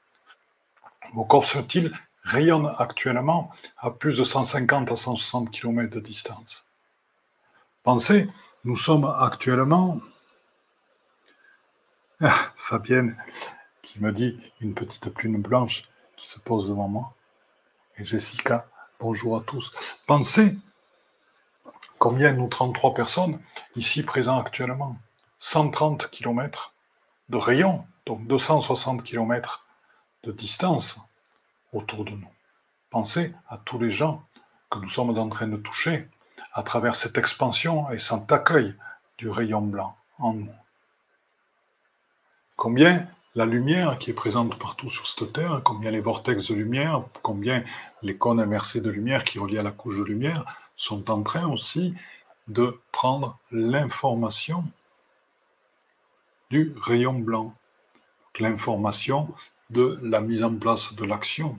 Vos 1.13 1.25
corps 1.25 1.45
subtils 1.45 1.91
rayonnent 2.23 2.73
actuellement 2.77 3.51
à 3.77 3.91
plus 3.91 4.17
de 4.17 4.23
150 4.23 4.91
à 4.91 4.95
160 4.95 5.51
km 5.51 5.89
de 5.89 5.99
distance. 5.99 6.65
Pensez, 7.83 8.29
nous 8.63 8.75
sommes 8.75 9.05
actuellement... 9.19 9.97
Ah, 12.21 12.51
Fabienne 12.55 13.17
qui 13.81 13.99
me 13.99 14.11
dit 14.11 14.37
une 14.61 14.75
petite 14.75 15.09
plume 15.09 15.41
blanche 15.41 15.89
qui 16.15 16.27
se 16.27 16.39
pose 16.39 16.69
devant 16.69 16.87
moi. 16.87 17.15
Et 17.97 18.05
Jessica, 18.05 18.69
bonjour 18.99 19.37
à 19.37 19.41
tous. 19.41 19.73
Pensez 20.05 20.57
combien 21.97 22.31
nous 22.33 22.47
33 22.47 22.93
personnes 22.93 23.39
ici 23.75 24.03
présents 24.03 24.39
actuellement. 24.39 24.97
130 25.39 26.11
km 26.11 26.70
de 27.31 27.37
rayon, 27.37 27.85
donc 28.05 28.27
260 28.27 29.03
km 29.03 29.65
de 30.23 30.33
distance 30.33 30.99
autour 31.71 32.03
de 32.03 32.11
nous. 32.11 32.27
Pensez 32.89 33.33
à 33.47 33.57
tous 33.57 33.79
les 33.79 33.89
gens 33.89 34.21
que 34.69 34.79
nous 34.79 34.89
sommes 34.89 35.17
en 35.17 35.29
train 35.29 35.47
de 35.47 35.55
toucher 35.55 36.09
à 36.53 36.61
travers 36.61 36.93
cette 36.93 37.17
expansion 37.17 37.89
et 37.89 37.99
cet 37.99 38.29
accueil 38.33 38.75
du 39.17 39.29
rayon 39.29 39.61
blanc 39.61 39.95
en 40.19 40.33
nous. 40.33 40.53
Combien 42.57 43.07
la 43.33 43.45
lumière 43.45 43.97
qui 43.97 44.09
est 44.09 44.13
présente 44.13 44.59
partout 44.59 44.89
sur 44.89 45.07
cette 45.07 45.31
terre, 45.31 45.61
combien 45.63 45.89
les 45.89 46.01
vortex 46.01 46.49
de 46.49 46.53
lumière, 46.53 47.01
combien 47.21 47.63
les 48.01 48.17
cônes 48.17 48.41
inversés 48.41 48.81
de 48.81 48.89
lumière 48.89 49.23
qui 49.23 49.39
relient 49.39 49.63
la 49.63 49.71
couche 49.71 49.97
de 49.97 50.03
lumière 50.03 50.43
sont 50.75 51.09
en 51.09 51.23
train 51.23 51.47
aussi 51.47 51.95
de 52.49 52.77
prendre 52.91 53.37
l'information 53.51 54.65
du 56.51 56.75
rayon 56.81 57.13
blanc, 57.13 57.55
l'information 58.37 59.33
de 59.69 59.97
la 60.03 60.19
mise 60.19 60.43
en 60.43 60.53
place 60.53 60.93
de 60.93 61.05
l'action. 61.05 61.57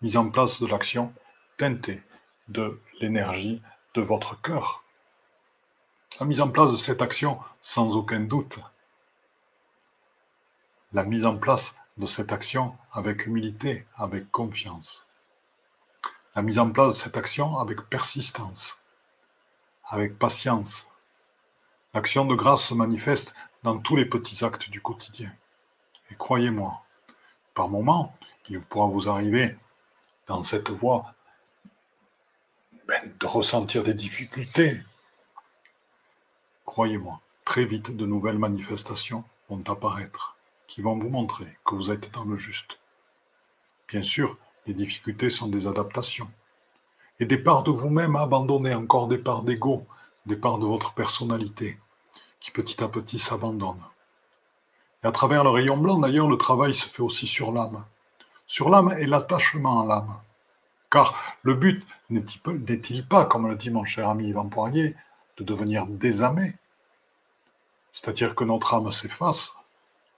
Mise 0.00 0.16
en 0.16 0.30
place 0.30 0.60
de 0.62 0.66
l'action 0.66 1.12
teintée 1.58 2.02
de 2.48 2.80
l'énergie 2.98 3.60
de 3.94 4.00
votre 4.00 4.40
cœur. 4.40 4.84
La 6.18 6.24
mise 6.24 6.40
en 6.40 6.48
place 6.48 6.72
de 6.72 6.76
cette 6.76 7.02
action 7.02 7.38
sans 7.60 7.94
aucun 7.94 8.20
doute. 8.20 8.58
La 10.94 11.04
mise 11.04 11.26
en 11.26 11.36
place 11.36 11.76
de 11.98 12.06
cette 12.06 12.32
action 12.32 12.74
avec 12.90 13.26
humilité, 13.26 13.86
avec 13.96 14.30
confiance. 14.30 15.06
La 16.34 16.40
mise 16.40 16.58
en 16.58 16.70
place 16.70 16.94
de 16.94 17.02
cette 17.02 17.18
action 17.18 17.58
avec 17.58 17.82
persistance, 17.90 18.80
avec 19.84 20.18
patience, 20.18 20.88
L'action 21.96 22.26
de 22.26 22.34
grâce 22.34 22.62
se 22.62 22.74
manifeste 22.74 23.34
dans 23.62 23.78
tous 23.78 23.96
les 23.96 24.04
petits 24.04 24.44
actes 24.44 24.68
du 24.68 24.82
quotidien. 24.82 25.32
Et 26.10 26.14
croyez-moi, 26.14 26.82
par 27.54 27.70
moments, 27.70 28.14
il 28.50 28.60
pourra 28.60 28.86
vous 28.86 29.08
arriver 29.08 29.56
dans 30.26 30.42
cette 30.42 30.68
voie 30.68 31.14
ben, 32.86 33.00
de 33.18 33.24
ressentir 33.24 33.82
des 33.82 33.94
difficultés. 33.94 34.82
Croyez-moi, 36.66 37.18
très 37.46 37.64
vite 37.64 37.96
de 37.96 38.04
nouvelles 38.04 38.38
manifestations 38.38 39.24
vont 39.48 39.64
apparaître 39.66 40.36
qui 40.66 40.82
vont 40.82 40.98
vous 40.98 41.08
montrer 41.08 41.56
que 41.64 41.76
vous 41.76 41.90
êtes 41.90 42.12
dans 42.12 42.24
le 42.24 42.36
juste. 42.36 42.78
Bien 43.88 44.02
sûr, 44.02 44.36
les 44.66 44.74
difficultés 44.74 45.30
sont 45.30 45.48
des 45.48 45.66
adaptations. 45.66 46.30
Et 47.20 47.24
des 47.24 47.38
parts 47.38 47.62
de 47.62 47.70
vous-même 47.70 48.16
abandonnées, 48.16 48.74
encore 48.74 49.08
des 49.08 49.16
parts 49.16 49.44
d'ego, 49.44 49.86
des 50.26 50.36
parts 50.36 50.58
de 50.58 50.66
votre 50.66 50.92
personnalité, 50.92 51.78
petit 52.50 52.82
à 52.82 52.88
petit 52.88 53.18
s'abandonne. 53.18 53.80
Et 55.02 55.06
à 55.06 55.12
travers 55.12 55.44
le 55.44 55.50
rayon 55.50 55.76
blanc, 55.76 55.98
d'ailleurs, 55.98 56.28
le 56.28 56.36
travail 56.36 56.74
se 56.74 56.88
fait 56.88 57.02
aussi 57.02 57.26
sur 57.26 57.52
l'âme. 57.52 57.84
Sur 58.46 58.70
l'âme 58.70 58.94
et 58.98 59.06
l'attachement 59.06 59.82
à 59.82 59.86
l'âme. 59.86 60.20
Car 60.90 61.36
le 61.42 61.54
but 61.54 61.86
n'est-il 62.10 63.06
pas, 63.06 63.24
comme 63.24 63.48
le 63.48 63.56
dit 63.56 63.70
mon 63.70 63.84
cher 63.84 64.08
ami 64.08 64.28
Yvan 64.28 64.48
Poirier, 64.48 64.94
de 65.36 65.44
devenir 65.44 65.86
désamé? 65.86 66.54
C'est-à-dire 67.92 68.34
que 68.34 68.44
notre 68.44 68.74
âme 68.74 68.92
s'efface 68.92 69.56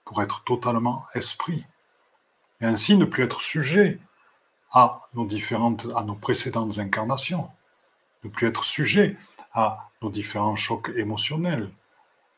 pour 0.05 0.21
être 0.21 0.43
totalement 0.43 1.05
esprit. 1.13 1.65
Et 2.61 2.65
ainsi 2.65 2.97
ne 2.97 3.05
plus 3.05 3.23
être 3.23 3.41
sujet 3.41 3.99
à 4.71 5.01
nos 5.13 5.25
différentes, 5.25 5.87
à 5.95 6.03
nos 6.03 6.15
précédentes 6.15 6.77
incarnations, 6.77 7.49
ne 8.23 8.29
plus 8.29 8.47
être 8.47 8.63
sujet 8.63 9.17
à 9.53 9.89
nos 10.01 10.09
différents 10.09 10.55
chocs 10.55 10.91
émotionnels, 10.95 11.69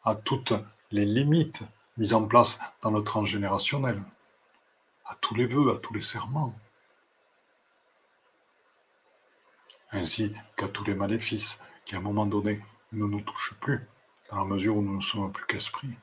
à 0.04 0.16
toutes 0.16 0.54
les 0.92 1.06
limites 1.06 1.62
mises 1.98 2.14
en 2.14 2.26
place 2.26 2.60
dans 2.82 2.92
le 2.92 3.04
transgénérationnel, 3.04 4.02
à 5.06 5.16
tous 5.16 5.36
les 5.36 5.46
vœux, 5.46 5.72
à 5.74 5.78
tous 5.78 5.94
les 5.94 6.02
serments, 6.02 6.54
ainsi 9.92 10.34
qu'à 10.58 10.68
tous 10.68 10.84
les 10.86 10.96
maléfices 10.96 11.62
qui 11.86 11.96
à 11.96 12.00
un 12.00 12.02
moment 12.02 12.26
donné 12.26 12.64
ne 12.92 13.06
nous 13.06 13.22
touchent 13.22 13.56
plus, 13.60 13.88
dans 14.30 14.38
la 14.38 14.46
mesure 14.46 14.78
où 14.78 14.82
nous 14.82 14.96
ne 14.96 15.02
sommes 15.02 15.32
plus 15.32 15.46
qu'esprit. 15.46 15.96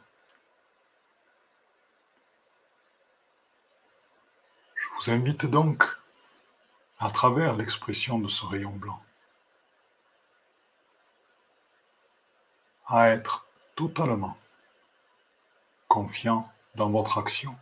Je 4.75 4.89
vous 4.95 5.11
invite 5.11 5.47
donc, 5.47 5.85
à 6.99 7.11
travers 7.11 7.57
l'expression 7.57 8.19
de 8.19 8.29
ce 8.29 8.45
rayon 8.45 8.73
blanc, 8.73 9.03
à 12.87 13.09
être 13.09 13.48
totalement 13.79 14.37
confiant 15.87 16.51
dans 16.75 16.91
votre 16.91 17.17
action 17.17 17.55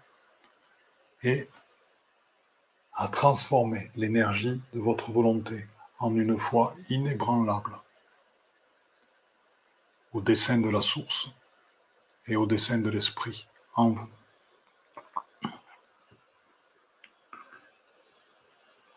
et 1.22 1.46
à 2.94 3.08
transformer 3.08 3.90
l'énergie 3.96 4.62
de 4.72 4.80
votre 4.80 5.12
volonté 5.12 5.66
en 5.98 6.16
une 6.16 6.38
foi 6.38 6.74
inébranlable 6.88 7.78
au 10.14 10.22
dessein 10.22 10.56
de 10.56 10.70
la 10.70 10.80
source 10.80 11.28
et 12.26 12.34
au 12.34 12.46
dessein 12.46 12.78
de 12.78 12.88
l'esprit 12.88 13.46
en 13.74 13.90
vous. 13.90 14.08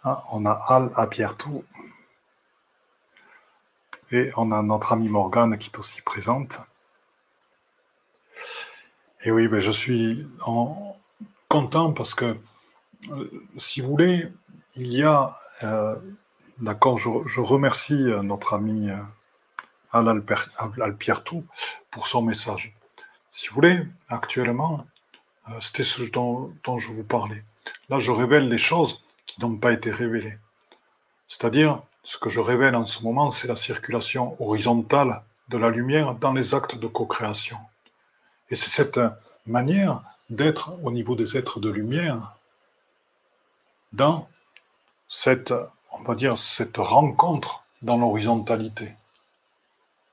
Ah, 0.04 0.24
on 0.32 0.46
a 0.46 0.54
Al 0.54 0.94
à 0.96 1.06
Pierre-Tout. 1.08 1.66
Et 4.12 4.32
on 4.38 4.54
a 4.54 4.62
notre 4.64 4.94
amie 4.94 5.10
Morgane 5.10 5.58
qui 5.58 5.70
est 5.70 5.78
aussi 5.78 6.02
présente. 6.02 6.60
Et 9.24 9.32
oui, 9.32 9.50
ben 9.50 9.60
je 9.60 9.72
suis 9.72 10.26
en... 10.46 10.96
content 11.50 11.92
parce 11.92 12.14
que, 12.16 12.38
euh, 13.12 13.46
si 13.58 13.82
vous 13.82 13.90
voulez, 13.90 14.28
il 14.76 14.94
y 14.94 15.04
a, 15.04 15.38
euh, 15.64 15.96
d'accord, 16.60 16.98
je, 16.98 17.42
remercie 17.42 18.02
euh, 18.02 18.22
notre 18.22 18.54
ami 18.54 18.90
Al 19.92 20.96
Pierre-Tout 20.98 21.46
pour 21.92 22.08
son 22.08 22.22
message. 22.22 22.74
Si 23.30 23.50
vous 23.50 23.56
voulez, 23.56 23.86
actuellement, 24.08 24.86
c'était 25.60 25.84
ce 25.84 26.04
dont, 26.04 26.54
dont 26.64 26.78
je 26.78 26.92
vous 26.92 27.04
parlais. 27.04 27.44
Là, 27.90 28.00
je 28.00 28.12
révèle 28.12 28.50
des 28.50 28.58
choses 28.58 29.04
qui 29.26 29.42
n'ont 29.42 29.58
pas 29.58 29.74
été 29.74 29.92
révélées. 29.92 30.38
C'est-à-dire, 31.28 31.82
ce 32.04 32.18
que 32.18 32.30
je 32.30 32.40
révèle 32.40 32.76
en 32.76 32.86
ce 32.86 33.04
moment, 33.04 33.32
c'est 33.32 33.48
la 33.48 33.56
circulation 33.56 34.42
horizontale 34.42 35.24
de 35.50 35.58
la 35.58 35.70
lumière 35.70 36.16
dans 36.16 36.34
les 36.34 36.56
actes 36.56 36.76
de 36.76 36.88
co-création. 36.88 37.58
Et 38.50 38.56
c'est 38.56 38.70
cette 38.70 39.00
manière 39.46 40.04
d'être 40.30 40.74
au 40.84 40.92
niveau 40.92 41.16
des 41.16 41.38
êtres 41.38 41.60
de 41.60 41.70
lumière 41.70 42.36
dans 43.94 44.28
cette, 45.08 45.54
on 45.92 46.04
va 46.04 46.16
dire, 46.16 46.38
cette 46.38 46.78
rencontre 46.78 47.64
dans 47.82 47.98
l'horizontalité, 47.98 48.94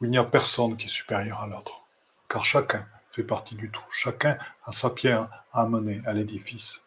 où 0.01 0.05
il 0.05 0.11
n'y 0.11 0.19
a 0.19 0.25
personne 0.25 0.77
qui 0.77 0.87
est 0.87 0.91
supérieur 0.91 1.41
à 1.43 1.47
l'autre, 1.47 1.83
car 2.29 2.45
chacun 2.45 2.87
fait 3.11 3.25
partie 3.25 3.55
du 3.55 3.71
tout, 3.71 3.85
chacun 3.91 4.39
a 4.65 4.73
sa 4.73 4.91
pierre 4.91 5.29
à 5.53 5.63
amener 5.63 6.01
à 6.07 6.13
l'édifice. 6.13 6.83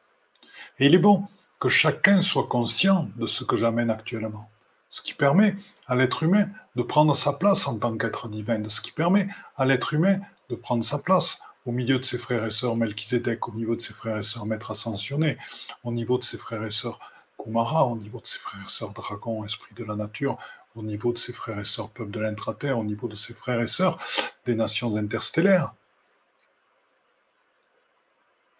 Et 0.80 0.88
il 0.88 0.96
est 0.96 1.00
bon 1.00 1.28
que 1.60 1.70
chacun 1.70 2.22
soit 2.22 2.48
conscient 2.48 3.10
de 3.16 3.28
ce 3.28 3.44
que 3.44 3.58
j'amène 3.58 3.90
actuellement. 3.90 4.50
Ce 4.90 5.02
qui 5.02 5.14
permet 5.14 5.56
à 5.88 5.96
l'être 5.96 6.24
humain 6.24 6.48
de 6.76 6.82
prendre 6.82 7.16
sa 7.16 7.34
place 7.34 7.68
en 7.68 7.78
tant 7.78 7.98
qu'être 7.98 8.28
divin, 8.28 8.60
de 8.60 8.70
ce 8.70 8.82
qui 8.82 8.92
permet 8.92 9.28
à 9.58 9.66
l'être 9.66 9.94
humain 9.94 10.20
de 10.50 10.56
prendre 10.56 10.84
sa 10.84 10.98
place 10.98 11.40
au 11.66 11.72
milieu 11.72 12.00
de 12.00 12.04
ses 12.04 12.18
frères 12.18 12.46
et 12.46 12.52
sœurs 12.52 12.76
Melchizedek, 12.76 13.48
au 13.48 13.52
niveau 13.54 13.76
de 13.76 13.82
ses 13.82 13.94
frères 13.94 14.18
et 14.18 14.24
sœurs 14.24 14.46
Maître 14.46 14.72
Ascensionné, 14.72 15.38
au 15.84 15.92
niveau 15.92 16.18
de 16.18 16.24
ses 16.24 16.38
frères 16.38 16.64
et 16.64 16.72
sœurs 16.72 17.00
Kumara, 17.38 17.86
au 17.86 17.96
niveau 17.96 18.20
de 18.20 18.28
ses 18.28 18.40
frères 18.40 18.62
et 18.66 18.70
sœurs 18.70 18.92
Dragon, 18.92 19.46
Esprit 19.46 19.74
de 19.76 19.84
la 19.84 19.96
Nature, 19.96 20.38
au 20.76 20.82
niveau 20.82 21.14
de 21.14 21.18
ses 21.18 21.34
frères 21.34 21.60
et 21.60 21.66
sœurs 21.66 21.90
Peuple 21.90 22.12
de 22.12 22.20
l'intraterre, 22.20 22.80
au 22.80 22.84
niveau 22.84 23.08
de 23.08 23.16
ses 23.16 23.34
frères 23.34 23.62
et 23.62 23.68
sœurs 23.68 24.00
des 24.46 24.56
nations 24.56 24.96
interstellaires. 24.96 25.74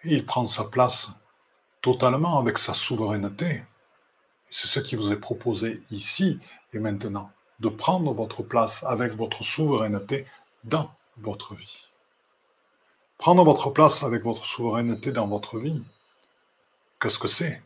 Et 0.04 0.14
il 0.14 0.26
prend 0.26 0.46
sa 0.48 0.66
place 0.66 1.12
totalement 1.82 2.38
avec 2.38 2.58
sa 2.58 2.74
souveraineté, 2.74 3.64
c'est 4.50 4.68
ce 4.68 4.80
qui 4.80 4.96
vous 4.96 5.12
est 5.12 5.20
proposé 5.20 5.82
ici 5.92 6.40
et 6.74 6.80
maintenant, 6.80 7.32
de 7.60 7.70
prendre 7.70 8.14
votre 8.14 8.44
place 8.44 8.84
avec 8.84 9.14
votre 9.14 9.44
souveraineté 9.44 10.26
dans 10.64 10.92
votre 11.22 11.56
vie. 11.56 11.88
Prendre 13.18 13.44
votre 13.44 13.70
place 13.72 14.04
avec 14.04 14.24
votre 14.24 14.46
souveraineté 14.46 15.12
dans 15.12 15.28
votre 15.28 15.60
vie, 15.60 15.84
qu'est-ce 17.02 17.20
que 17.20 17.28
c'est? 17.28 17.62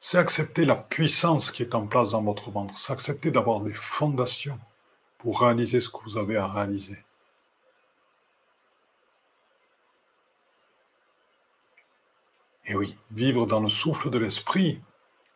C'est 0.00 0.18
accepter 0.18 0.64
la 0.64 0.76
puissance 0.76 1.50
qui 1.50 1.62
est 1.62 1.74
en 1.74 1.86
place 1.86 2.10
dans 2.10 2.22
votre 2.22 2.50
ventre, 2.50 2.76
c'est 2.76 2.92
accepter 2.92 3.30
d'avoir 3.30 3.60
des 3.60 3.72
fondations 3.72 4.58
pour 5.18 5.40
réaliser 5.40 5.80
ce 5.80 5.88
que 5.88 6.02
vous 6.04 6.18
avez 6.18 6.36
à 6.36 6.46
réaliser. 6.46 6.98
Et 12.66 12.74
oui, 12.74 12.96
vivre 13.10 13.46
dans 13.46 13.60
le 13.60 13.68
souffle 13.68 14.10
de 14.10 14.18
l'esprit, 14.18 14.80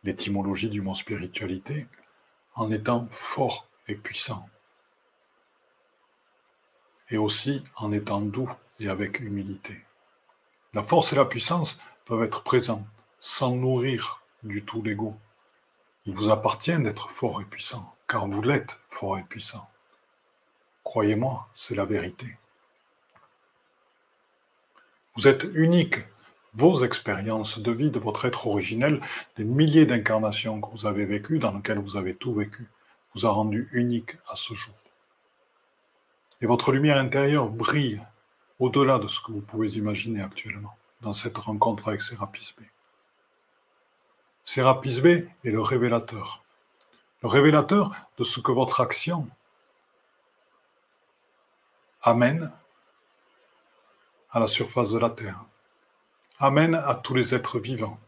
l'étymologie 0.03 0.69
du 0.69 0.81
mot 0.81 0.93
spiritualité, 0.93 1.87
en 2.55 2.71
étant 2.71 3.07
fort 3.11 3.67
et 3.87 3.95
puissant. 3.95 4.47
Et 7.09 7.17
aussi 7.17 7.63
en 7.75 7.91
étant 7.91 8.21
doux 8.21 8.51
et 8.79 8.89
avec 8.89 9.19
humilité. 9.19 9.83
La 10.73 10.83
force 10.83 11.13
et 11.13 11.15
la 11.15 11.25
puissance 11.25 11.81
peuvent 12.05 12.23
être 12.23 12.43
présents 12.43 12.85
sans 13.19 13.55
nourrir 13.55 14.23
du 14.43 14.63
tout 14.63 14.81
l'ego. 14.81 15.15
Il 16.05 16.15
vous 16.15 16.29
appartient 16.29 16.77
d'être 16.77 17.09
fort 17.09 17.41
et 17.41 17.45
puissant, 17.45 17.95
car 18.07 18.27
vous 18.27 18.41
l'êtes 18.41 18.79
fort 18.89 19.17
et 19.17 19.23
puissant. 19.23 19.69
Croyez-moi, 20.83 21.47
c'est 21.53 21.75
la 21.75 21.85
vérité. 21.85 22.37
Vous 25.15 25.27
êtes 25.27 25.45
unique 25.53 25.97
vos 26.53 26.83
expériences 26.83 27.59
de 27.59 27.71
vie 27.71 27.91
de 27.91 27.99
votre 27.99 28.25
être 28.25 28.47
originel, 28.47 29.01
des 29.37 29.43
milliers 29.43 29.85
d'incarnations 29.85 30.61
que 30.61 30.71
vous 30.71 30.85
avez 30.85 31.05
vécues, 31.05 31.39
dans 31.39 31.51
lesquelles 31.51 31.79
vous 31.79 31.97
avez 31.97 32.15
tout 32.15 32.33
vécu, 32.33 32.67
vous 33.13 33.25
a 33.25 33.29
rendu 33.29 33.69
unique 33.71 34.15
à 34.27 34.35
ce 34.35 34.53
jour. 34.53 34.75
Et 36.41 36.45
votre 36.45 36.71
lumière 36.71 36.97
intérieure 36.97 37.49
brille 37.49 38.01
au-delà 38.59 38.99
de 38.99 39.07
ce 39.07 39.19
que 39.19 39.31
vous 39.31 39.41
pouvez 39.41 39.69
imaginer 39.77 40.21
actuellement 40.21 40.75
dans 41.01 41.13
cette 41.13 41.37
rencontre 41.37 41.87
avec 41.89 42.01
Sérapis 42.01 42.53
B. 42.57 42.63
Sérapis 44.43 45.01
B 45.01 45.07
est 45.07 45.51
le 45.51 45.61
révélateur. 45.61 46.43
Le 47.21 47.29
révélateur 47.29 47.91
de 48.17 48.23
ce 48.23 48.39
que 48.39 48.51
votre 48.51 48.81
action 48.81 49.27
amène 52.01 52.51
à 54.31 54.39
la 54.39 54.47
surface 54.47 54.91
de 54.91 54.99
la 54.99 55.09
Terre 55.09 55.43
amène 56.39 56.75
à 56.75 56.95
tous 56.95 57.13
les 57.13 57.35
êtres 57.35 57.59
vivants, 57.59 57.99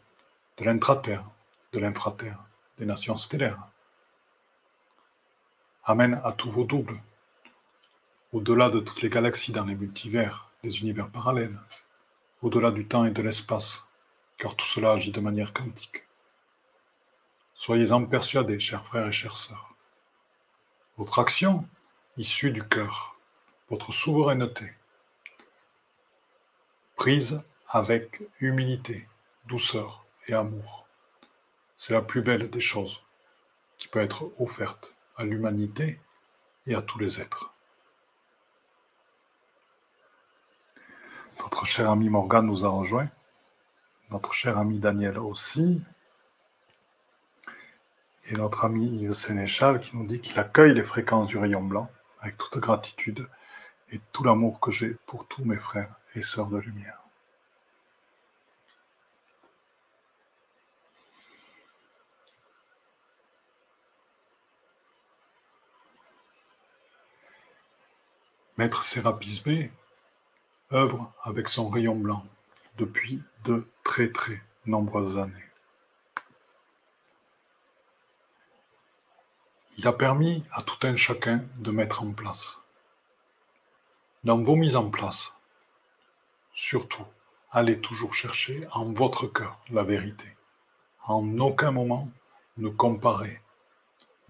de 0.58 0.64
l'intraterre, 0.64 1.26
de 1.74 1.80
l'infraterre, 1.80 2.40
des 2.78 2.86
nations 2.86 3.18
stellaires. 3.18 3.68
Amène 5.84 6.22
à 6.24 6.32
tous 6.32 6.50
vos 6.50 6.64
doubles, 6.64 7.02
au-delà 8.34 8.70
de 8.70 8.80
toutes 8.80 9.02
les 9.02 9.10
galaxies 9.10 9.52
dans 9.52 9.66
les 9.66 9.76
multivers, 9.76 10.50
les 10.64 10.80
univers 10.80 11.10
parallèles, 11.10 11.60
au-delà 12.42 12.72
du 12.72 12.88
temps 12.88 13.04
et 13.04 13.12
de 13.12 13.22
l'espace, 13.22 13.88
car 14.38 14.56
tout 14.56 14.66
cela 14.66 14.94
agit 14.94 15.12
de 15.12 15.20
manière 15.20 15.54
quantique. 15.54 16.04
Soyez-en 17.54 18.06
persuadés, 18.06 18.60
chers 18.60 18.86
frères 18.86 19.08
et 19.08 19.12
chères 19.12 19.36
sœurs. 19.36 19.76
Votre 20.98 21.20
action, 21.20 21.68
issue 22.18 22.52
du 22.52 22.68
cœur, 22.68 23.18
votre 23.70 23.92
souveraineté, 23.92 24.74
prise 26.96 27.44
avec 27.68 28.22
humilité, 28.40 29.08
douceur 29.46 30.06
et 30.28 30.34
amour. 30.34 30.86
C'est 31.76 31.94
la 31.94 32.02
plus 32.02 32.22
belle 32.22 32.50
des 32.50 32.60
choses 32.62 33.04
qui 33.78 33.88
peut 33.88 34.00
être 34.00 34.32
offerte 34.40 34.94
à 35.18 35.24
l'humanité 35.24 36.00
et 36.68 36.76
à 36.76 36.82
tous 36.82 37.00
les 37.00 37.20
êtres. 37.20 37.51
Notre 41.42 41.66
cher 41.66 41.90
ami 41.90 42.10
Morgan 42.10 42.46
nous 42.46 42.66
a 42.66 42.70
rejoint, 42.70 43.10
notre 44.12 44.32
cher 44.32 44.60
ami 44.60 44.78
Daniel 44.78 45.18
aussi, 45.18 45.82
et 48.30 48.36
notre 48.36 48.64
ami 48.64 48.86
Yves 49.02 49.14
Sénéchal 49.14 49.80
qui 49.80 49.98
nous 49.98 50.06
dit 50.06 50.22
qu'il 50.22 50.40
accueille 50.40 50.76
les 50.76 50.84
fréquences 50.84 51.28
du 51.28 51.40
rayon 51.40 51.64
blanc 51.64 51.90
avec 52.20 52.38
toute 52.38 52.60
gratitude 52.60 53.28
et 53.92 54.00
tout 54.12 54.24
l'amour 54.24 54.60
que 54.60 54.70
j'ai 54.70 54.96
pour 55.08 55.28
tous 55.28 55.44
mes 55.44 55.58
frères 55.58 55.96
et 56.14 56.22
sœurs 56.22 56.48
de 56.48 56.60
lumière. 56.60 57.00
Maître 68.58 68.84
Sérapis 68.84 69.42
B 69.44 69.81
œuvre 70.74 71.14
avec 71.24 71.48
son 71.50 71.70
rayon 71.70 71.96
blanc 71.96 72.26
depuis 72.78 73.22
de 73.44 73.68
très 73.84 74.12
très 74.12 74.42
nombreuses 74.66 75.18
années. 75.18 75.34
Il 79.78 79.88
a 79.88 79.94
permis 79.94 80.44
à 80.52 80.62
tout 80.62 80.86
un 80.86 80.96
chacun 80.96 81.44
de 81.58 81.72
mettre 81.72 82.04
en 82.04 82.12
place. 82.12 82.60
Dans 84.24 84.42
vos 84.42 84.56
mises 84.56 84.76
en 84.76 84.90
place, 84.90 85.34
surtout, 86.54 87.06
allez 87.52 87.80
toujours 87.82 88.14
chercher 88.14 88.68
en 88.72 88.86
votre 88.92 89.28
cœur 89.28 89.60
la 89.72 89.84
vérité. 89.84 90.38
En 91.06 91.40
aucun 91.40 91.72
moment 91.72 92.10
ne 92.58 92.70
comparez, 92.70 93.42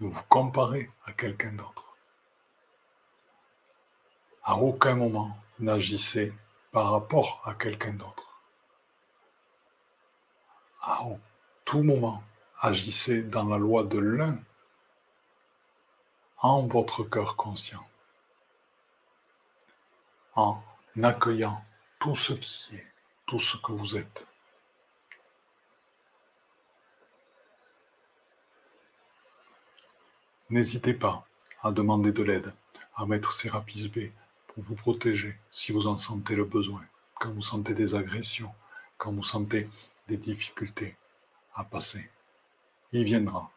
ne 0.00 0.08
vous 0.08 0.22
comparez 0.28 0.90
à 1.04 1.12
quelqu'un 1.12 1.52
d'autre. 1.52 1.96
À 4.44 4.56
aucun 4.56 4.96
moment 4.96 5.36
n'agissez 5.62 6.34
par 6.72 6.90
rapport 6.90 7.40
à 7.44 7.54
quelqu'un 7.54 7.92
d'autre. 7.92 8.40
À 10.82 11.04
tout 11.64 11.82
moment, 11.82 12.22
agissez 12.60 13.22
dans 13.22 13.44
la 13.44 13.58
loi 13.58 13.84
de 13.84 13.98
l'un 13.98 14.38
en 16.38 16.66
votre 16.66 17.04
cœur 17.04 17.36
conscient, 17.36 17.86
en 20.34 20.60
accueillant 21.00 21.64
tout 22.00 22.16
ce 22.16 22.32
qui 22.32 22.74
est, 22.74 22.86
tout 23.26 23.38
ce 23.38 23.56
que 23.58 23.70
vous 23.70 23.96
êtes. 23.96 24.26
N'hésitez 30.50 30.92
pas 30.92 31.24
à 31.62 31.70
demander 31.70 32.10
de 32.10 32.24
l'aide, 32.24 32.52
à 32.96 33.06
mettre 33.06 33.32
Sérapis 33.32 33.88
B 33.88 34.10
vous 34.56 34.74
protéger 34.74 35.38
si 35.50 35.72
vous 35.72 35.86
en 35.86 35.96
sentez 35.96 36.34
le 36.34 36.44
besoin, 36.44 36.82
quand 37.18 37.30
vous 37.32 37.42
sentez 37.42 37.74
des 37.74 37.94
agressions, 37.94 38.52
quand 38.98 39.12
vous 39.12 39.22
sentez 39.22 39.68
des 40.08 40.16
difficultés 40.16 40.96
à 41.54 41.64
passer. 41.64 42.10
Il 42.92 43.04
viendra. 43.04 43.50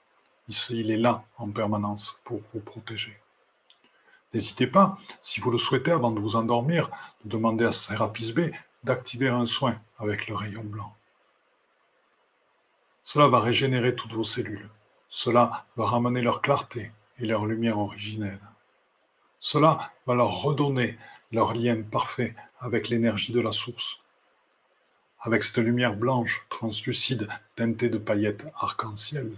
Il 0.69 0.91
est 0.91 0.97
là 0.97 1.23
en 1.38 1.49
permanence 1.49 2.17
pour 2.23 2.41
vous 2.53 2.60
protéger. 2.60 3.19
N'hésitez 4.34 4.67
pas, 4.67 4.97
si 5.21 5.39
vous 5.39 5.51
le 5.51 5.58
souhaitez 5.58 5.91
avant 5.91 6.12
de 6.12 6.19
vous 6.19 6.36
endormir, 6.36 6.89
de 7.23 7.29
demander 7.29 7.65
à 7.65 7.71
Sérapis 7.71 8.34
B 8.34 8.51
d'activer 8.84 9.29
un 9.29 9.45
soin 9.45 9.81
avec 9.97 10.27
le 10.27 10.36
rayon 10.36 10.63
blanc. 10.63 10.95
Cela 13.03 13.27
va 13.27 13.39
régénérer 13.39 13.95
toutes 13.95 14.13
vos 14.13 14.23
cellules. 14.23 14.69
Cela 15.10 15.65
va 15.75 15.86
ramener 15.86 16.21
leur 16.21 16.41
clarté 16.41 16.91
et 17.17 17.25
leur 17.25 17.45
lumière 17.45 17.79
originelle. 17.79 18.41
Cela 19.45 19.91
va 20.08 20.15
leur 20.15 20.41
redonner 20.41 20.97
leur 21.31 21.53
lien 21.53 21.84
parfait 21.84 22.36
avec 22.60 22.89
l'énergie 22.89 23.31
de 23.31 23.39
la 23.39 23.51
source, 23.51 24.01
avec 25.19 25.43
cette 25.43 25.60
lumière 25.60 25.95
blanche, 25.95 26.47
translucide, 26.49 27.27
teintée 27.55 27.89
de 27.89 27.99
paillettes 27.99 28.43
arc-en-ciel. 28.55 29.38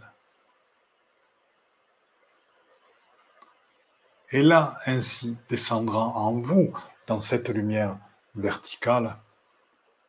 Et 4.31 4.43
là, 4.43 4.79
ainsi, 4.85 5.35
descendra 5.49 5.99
en 5.99 6.39
vous, 6.39 6.71
dans 7.05 7.19
cette 7.19 7.49
lumière 7.49 7.97
verticale, 8.33 9.17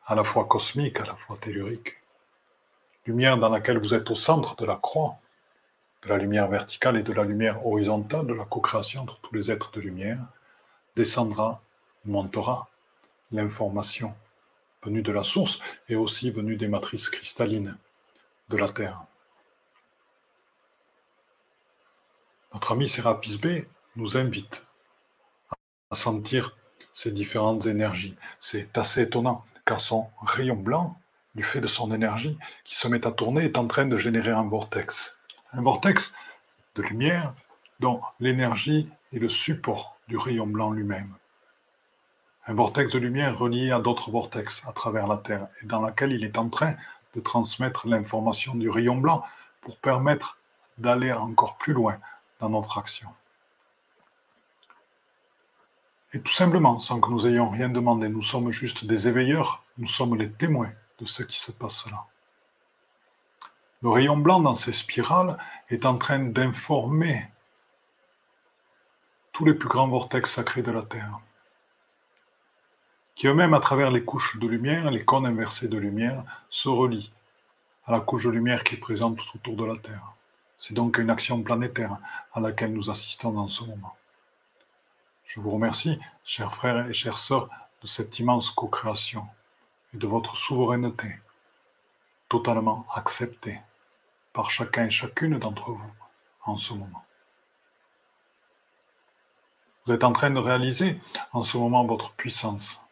à 0.07 0.15
la 0.15 0.23
fois 0.23 0.45
cosmique, 0.45 1.01
à 1.01 1.07
la 1.07 1.17
fois 1.17 1.37
tellurique, 1.39 1.97
lumière 3.05 3.37
dans 3.37 3.49
laquelle 3.49 3.79
vous 3.79 3.95
êtes 3.95 4.09
au 4.13 4.15
centre 4.15 4.55
de 4.55 4.65
la 4.65 4.77
croix, 4.77 5.19
de 6.03 6.09
la 6.09 6.17
lumière 6.17 6.49
verticale 6.49 6.97
et 6.97 7.03
de 7.03 7.13
la 7.13 7.25
lumière 7.25 7.67
horizontale 7.67 8.27
de 8.27 8.35
la 8.35 8.45
co-création 8.45 9.03
entre 9.03 9.21
tous 9.21 9.35
les 9.35 9.51
êtres 9.51 9.71
de 9.73 9.81
lumière, 9.81 10.25
descendra, 10.97 11.63
montera 12.05 12.69
l'information 13.31 14.15
venue 14.83 15.03
de 15.03 15.13
la 15.13 15.23
source 15.23 15.61
et 15.89 15.97
aussi 15.97 16.31
venue 16.31 16.57
des 16.57 16.69
matrices 16.69 17.09
cristallines 17.09 17.77
de 18.49 18.57
la 18.57 18.69
Terre. 18.69 19.03
Notre 22.55 22.73
ami 22.73 22.89
Sérapis 22.89 23.39
B 23.39 23.67
nous 23.97 24.17
invite 24.17 24.67
à 25.91 25.97
sentir 25.97 26.57
ces 26.93 27.11
différentes 27.11 27.67
énergies. 27.67 28.17
C'est 28.41 28.79
assez 28.79 29.03
étonnant, 29.03 29.45
car 29.65 29.81
son 29.81 30.09
rayon 30.23 30.57
blanc, 30.57 30.99
du 31.35 31.43
fait 31.43 31.61
de 31.61 31.67
son 31.67 31.93
énergie 31.93 32.39
qui 32.65 32.75
se 32.75 32.89
met 32.89 33.07
à 33.07 33.13
tourner, 33.13 33.45
est 33.45 33.59
en 33.59 33.67
train 33.67 33.87
de 33.87 33.97
générer 33.97 34.31
un 34.31 34.49
vortex. 34.49 35.18
Un 35.53 35.63
vortex 35.63 36.15
de 36.75 36.83
lumière 36.83 37.33
dont 37.81 38.03
l'énergie 38.21 38.91
est 39.15 39.19
le 39.19 39.31
support 39.31 39.97
du 40.07 40.19
rayon 40.19 40.47
blanc 40.47 40.73
lui-même. 40.73 41.15
Un 42.47 42.53
vortex 42.53 42.93
de 42.93 42.99
lumière 42.99 43.39
relié 43.39 43.71
à 43.71 43.79
d'autres 43.79 44.11
vortex 44.11 44.63
à 44.67 44.73
travers 44.73 45.07
la 45.07 45.17
Terre 45.17 45.49
et 45.63 45.67
dans 45.67 45.81
laquelle 45.81 46.13
il 46.13 46.23
est 46.23 46.37
en 46.37 46.51
train 46.51 46.75
de 47.15 47.21
transmettre 47.21 47.89
l'information 47.89 48.55
du 48.55 48.69
rayon 48.69 48.97
blanc 48.97 49.25
pour 49.63 49.79
permettre 49.79 50.37
d'aller 50.77 51.13
encore 51.13 51.57
plus 51.57 51.73
loin 51.73 51.99
dans 52.41 52.51
notre 52.51 52.77
action. 52.77 53.09
Et 56.13 56.21
tout 56.21 56.33
simplement, 56.33 56.79
sans 56.79 57.01
que 57.01 57.11
nous 57.11 57.27
ayons 57.27 57.49
rien 57.49 57.71
demandé, 57.71 58.11
nous 58.11 58.23
sommes 58.23 58.51
juste 58.51 58.85
des 58.85 59.09
éveilleurs, 59.09 59.65
nous 59.79 59.89
sommes 59.89 60.17
les 60.17 60.31
témoins 60.31 60.73
de 60.99 61.07
ce 61.07 61.23
qui 61.23 61.39
se 61.39 61.53
passe 61.53 61.87
là. 61.91 62.05
Le 63.81 63.91
rayon 63.91 64.17
blanc 64.17 64.41
dans 64.41 64.57
ces 64.57 64.73
spirales 64.73 65.39
est 65.69 65.87
en 65.87 65.99
train 65.99 66.19
d'informer 66.19 67.29
tous 69.31 69.45
les 69.45 69.55
plus 69.55 69.69
grands 69.69 69.87
vortex 69.87 70.35
sacrés 70.35 70.63
de 70.63 70.73
la 70.73 70.83
Terre, 70.83 71.21
qui 73.15 73.29
eux-mêmes, 73.29 73.55
à 73.55 73.61
travers 73.61 73.93
les 73.93 74.05
couches 74.05 74.37
de 74.41 74.49
lumière, 74.49 74.91
les 74.91 75.05
cônes 75.05 75.27
inversés 75.27 75.69
de 75.69 75.79
lumière, 75.79 76.25
se 76.49 76.69
relient 76.69 77.13
à 77.87 77.93
la 77.93 78.01
couche 78.01 78.25
de 78.25 78.31
lumière 78.31 78.65
qui 78.65 78.75
est 78.75 78.79
présente 78.79 79.19
tout 79.19 79.37
autour 79.37 79.55
de 79.55 79.65
la 79.65 79.79
Terre. 79.79 80.13
C'est 80.57 80.75
donc 80.75 80.99
une 80.99 81.11
action 81.11 81.41
planétaire 81.45 81.99
à 82.33 82.41
laquelle 82.41 82.73
nous 82.73 82.91
assistons 82.91 83.31
dans 83.31 83.47
ce 83.47 83.63
moment. 83.63 83.95
Je 85.25 85.39
vous 85.39 85.53
remercie, 85.53 86.01
chers 86.25 86.53
frères 86.53 86.89
et 86.89 86.93
chères 86.93 87.19
sœurs, 87.19 87.49
de 87.81 87.87
cette 87.87 88.19
immense 88.19 88.51
co-création 88.51 89.25
et 89.95 89.99
de 89.99 90.07
votre 90.09 90.35
souveraineté, 90.35 91.21
totalement 92.29 92.85
acceptée 92.93 93.61
par 94.33 94.51
chacun 94.51 94.87
et 94.87 94.91
chacune 94.91 95.39
d'entre 95.39 95.71
vous 95.71 95.93
en 96.45 96.57
ce 96.57 96.75
moment. 96.75 97.05
Vous 99.85 99.93
êtes 99.95 100.05
en 100.05 100.13
train 100.13 100.31
de 100.31 100.39
réaliser 100.39 101.01
en 101.33 101.43
ce 101.43 101.57
moment 101.57 101.85
votre 101.85 102.13
puissance 102.13 102.85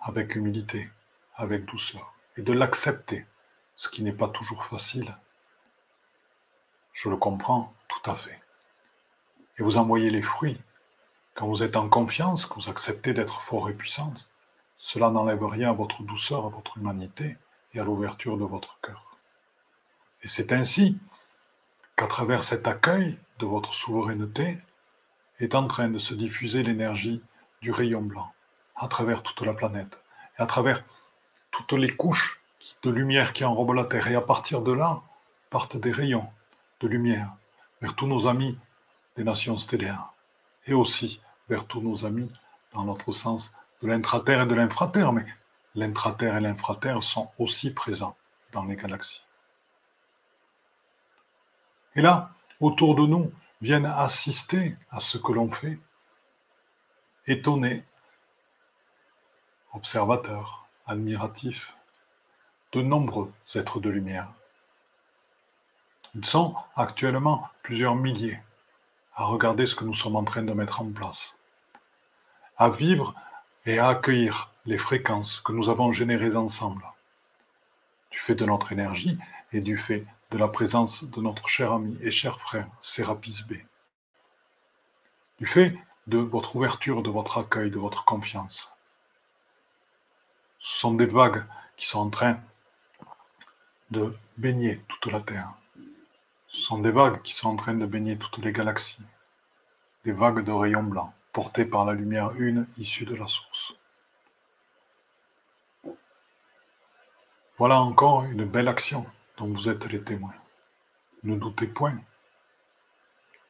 avec 0.00 0.34
humilité, 0.34 0.88
avec 1.34 1.64
douceur, 1.66 2.14
et 2.36 2.42
de 2.42 2.52
l'accepter, 2.52 3.26
ce 3.76 3.88
qui 3.88 4.02
n'est 4.02 4.12
pas 4.12 4.28
toujours 4.28 4.64
facile. 4.64 5.16
Je 6.92 7.08
le 7.08 7.16
comprends 7.16 7.74
tout 7.88 8.10
à 8.10 8.14
fait. 8.14 8.40
Et 9.58 9.62
vous 9.62 9.76
envoyez 9.76 10.10
les 10.10 10.22
fruits 10.22 10.60
quand 11.34 11.46
vous 11.48 11.62
êtes 11.62 11.76
en 11.76 11.88
confiance, 11.88 12.46
que 12.46 12.54
vous 12.54 12.68
acceptez 12.68 13.14
d'être 13.14 13.40
fort 13.40 13.68
et 13.68 13.74
puissant, 13.74 14.12
cela 14.76 15.10
n'enlève 15.10 15.44
rien 15.44 15.70
à 15.70 15.74
votre 15.74 16.02
douceur, 16.02 16.46
à 16.46 16.48
votre 16.50 16.78
humanité 16.78 17.36
et 17.72 17.80
à 17.80 17.84
l'ouverture 17.84 18.36
de 18.36 18.44
votre 18.44 18.78
cœur. 18.80 19.09
Et 20.22 20.28
c'est 20.28 20.52
ainsi 20.52 20.98
qu'à 21.96 22.06
travers 22.06 22.42
cet 22.42 22.66
accueil 22.66 23.18
de 23.38 23.46
votre 23.46 23.74
souveraineté 23.74 24.58
est 25.38 25.54
en 25.54 25.66
train 25.66 25.88
de 25.88 25.98
se 25.98 26.14
diffuser 26.14 26.62
l'énergie 26.62 27.22
du 27.62 27.70
rayon 27.72 28.02
blanc 28.02 28.30
à 28.76 28.88
travers 28.88 29.22
toute 29.22 29.40
la 29.42 29.54
planète 29.54 29.98
et 30.38 30.42
à 30.42 30.46
travers 30.46 30.84
toutes 31.50 31.72
les 31.72 31.94
couches 31.94 32.42
de 32.82 32.90
lumière 32.90 33.32
qui 33.32 33.44
enrobent 33.44 33.74
la 33.74 33.84
Terre. 33.84 34.08
Et 34.08 34.14
à 34.14 34.20
partir 34.20 34.62
de 34.62 34.72
là, 34.72 35.02
partent 35.48 35.76
des 35.76 35.90
rayons 35.90 36.28
de 36.80 36.88
lumière 36.88 37.34
vers 37.80 37.94
tous 37.94 38.06
nos 38.06 38.26
amis 38.26 38.58
des 39.16 39.24
nations 39.24 39.56
stellaires 39.56 40.12
et 40.66 40.74
aussi 40.74 41.20
vers 41.48 41.66
tous 41.66 41.80
nos 41.80 42.04
amis 42.04 42.30
dans 42.72 42.84
notre 42.84 43.12
sens 43.12 43.54
de 43.82 43.88
l'intraterre 43.88 44.42
et 44.42 44.46
de 44.46 44.54
l'infraterre, 44.54 45.12
mais 45.12 45.26
l'intraterre 45.74 46.36
et 46.36 46.40
l'infraterre 46.40 47.02
sont 47.02 47.30
aussi 47.38 47.72
présents 47.72 48.16
dans 48.52 48.64
les 48.64 48.76
galaxies. 48.76 49.22
Et 51.96 52.02
là, 52.02 52.30
autour 52.60 52.94
de 52.94 53.06
nous, 53.06 53.32
viennent 53.60 53.86
assister 53.86 54.76
à 54.90 55.00
ce 55.00 55.18
que 55.18 55.32
l'on 55.32 55.50
fait, 55.50 55.78
étonnés, 57.26 57.84
observateurs, 59.72 60.66
admiratifs, 60.86 61.74
de 62.72 62.82
nombreux 62.82 63.32
êtres 63.54 63.80
de 63.80 63.90
lumière. 63.90 64.32
Ils 66.14 66.24
sont 66.24 66.56
actuellement 66.76 67.48
plusieurs 67.62 67.94
milliers 67.94 68.40
à 69.14 69.24
regarder 69.24 69.66
ce 69.66 69.74
que 69.74 69.84
nous 69.84 69.94
sommes 69.94 70.16
en 70.16 70.24
train 70.24 70.42
de 70.42 70.52
mettre 70.52 70.80
en 70.80 70.90
place 70.90 71.36
à 72.56 72.68
vivre 72.68 73.14
et 73.64 73.78
à 73.78 73.88
accueillir 73.88 74.52
les 74.66 74.78
fréquences 74.78 75.40
que 75.40 75.52
nous 75.52 75.70
avons 75.70 75.92
générées 75.92 76.36
ensemble, 76.36 76.84
du 78.10 78.18
fait 78.18 78.34
de 78.34 78.44
notre 78.44 78.72
énergie 78.72 79.18
et 79.52 79.60
du 79.60 79.76
fait 79.76 80.04
de 80.30 80.38
la 80.38 80.48
présence 80.48 81.04
de 81.04 81.20
notre 81.20 81.48
cher 81.48 81.72
ami 81.72 81.96
et 82.02 82.10
cher 82.10 82.38
frère 82.40 82.68
Sérapis 82.80 83.42
B, 83.48 83.54
du 85.38 85.46
fait 85.46 85.76
de 86.06 86.18
votre 86.18 86.54
ouverture, 86.56 87.02
de 87.02 87.10
votre 87.10 87.38
accueil, 87.38 87.70
de 87.70 87.78
votre 87.78 88.04
confiance. 88.04 88.70
Ce 90.58 90.78
sont 90.78 90.94
des 90.94 91.06
vagues 91.06 91.44
qui 91.76 91.86
sont 91.86 92.00
en 92.00 92.10
train 92.10 92.40
de 93.90 94.14
baigner 94.36 94.80
toute 94.88 95.12
la 95.12 95.20
Terre. 95.20 95.52
Ce 96.46 96.60
sont 96.60 96.78
des 96.78 96.90
vagues 96.92 97.22
qui 97.22 97.32
sont 97.32 97.48
en 97.48 97.56
train 97.56 97.74
de 97.74 97.86
baigner 97.86 98.16
toutes 98.16 98.38
les 98.38 98.52
galaxies, 98.52 99.04
des 100.04 100.12
vagues 100.12 100.44
de 100.44 100.52
rayons 100.52 100.82
blancs 100.82 101.12
porté 101.32 101.64
par 101.64 101.84
la 101.84 101.92
lumière 101.92 102.32
une 102.36 102.66
issue 102.76 103.04
de 103.04 103.14
la 103.14 103.26
source. 103.26 103.74
Voilà 107.58 107.80
encore 107.80 108.24
une 108.24 108.44
belle 108.44 108.68
action 108.68 109.06
dont 109.40 109.48
vous 109.54 109.70
êtes 109.70 109.86
les 109.86 110.02
témoins. 110.04 110.34
Ne 111.22 111.34
doutez 111.34 111.66
point, 111.66 111.98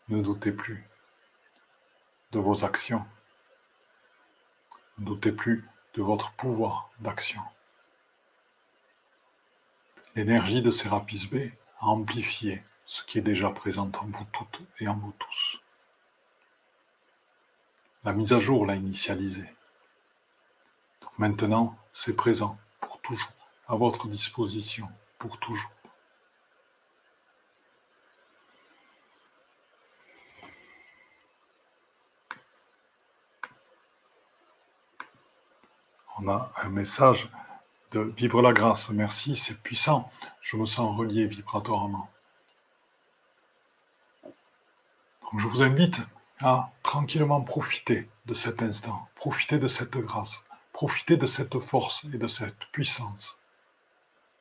ne 0.09 0.23
doutez 0.23 0.53
plus 0.53 0.89
de 2.31 2.39
vos 2.39 2.65
actions, 2.65 3.05
ne 4.99 5.07
doutez 5.07 5.33
plus 5.33 5.69
de 5.95 6.03
votre 6.03 6.31
pouvoir 6.35 6.91
d'action. 7.01 7.43
L'énergie 10.15 10.63
de 10.63 10.71
Sérapis 10.71 11.27
B 11.27 11.53
a 11.81 11.87
amplifié 11.87 12.63
ce 12.85 13.03
qui 13.03 13.19
est 13.19 13.23
déjà 13.23 13.51
présent 13.51 13.91
en 14.01 14.07
vous 14.07 14.27
toutes 14.33 14.63
et 14.79 14.87
en 14.87 14.97
vous 14.97 15.15
tous. 15.19 15.59
La 18.05 18.13
mise 18.13 18.33
à 18.33 18.39
jour 18.39 18.65
l'a 18.65 18.77
initialisé. 18.77 19.53
Maintenant, 21.19 21.77
c'est 21.91 22.15
présent 22.15 22.57
pour 22.81 23.01
toujours, 23.01 23.49
à 23.67 23.75
votre 23.75 24.07
disposition 24.07 24.89
pour 25.19 25.41
toujours. 25.41 25.73
On 36.23 36.29
a 36.29 36.53
un 36.63 36.69
message 36.69 37.31
de 37.93 38.01
vivre 38.01 38.43
la 38.43 38.53
grâce. 38.53 38.91
Merci, 38.91 39.37
c'est 39.37 39.63
puissant. 39.63 40.11
Je 40.43 40.59
me 40.59 40.67
sens 40.67 40.97
relié 40.99 41.27
vibratoirement. 41.27 42.11
je 45.39 45.47
vous 45.47 45.63
invite 45.63 45.97
à 46.41 46.73
tranquillement 46.83 47.41
profiter 47.41 48.11
de 48.27 48.35
cet 48.35 48.63
instant, 48.63 49.09
profiter 49.15 49.59
de 49.59 49.69
cette 49.69 49.97
grâce, 49.97 50.45
profiter 50.73 51.17
de 51.17 51.27
cette 51.27 51.59
force 51.61 52.05
et 52.13 52.19
de 52.19 52.27
cette 52.27 52.59
puissance, 52.73 53.39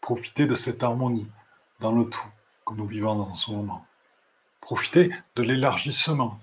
profiter 0.01 0.47
de 0.47 0.55
cette 0.55 0.81
harmonie 0.81 1.31
dans 1.79 1.91
le 1.91 2.09
tout 2.09 2.27
que 2.65 2.73
nous 2.73 2.87
vivons 2.87 3.15
dans 3.15 3.35
ce 3.35 3.51
moment. 3.51 3.85
Profiter 4.61 5.13
de 5.35 5.43
l'élargissement 5.43 6.39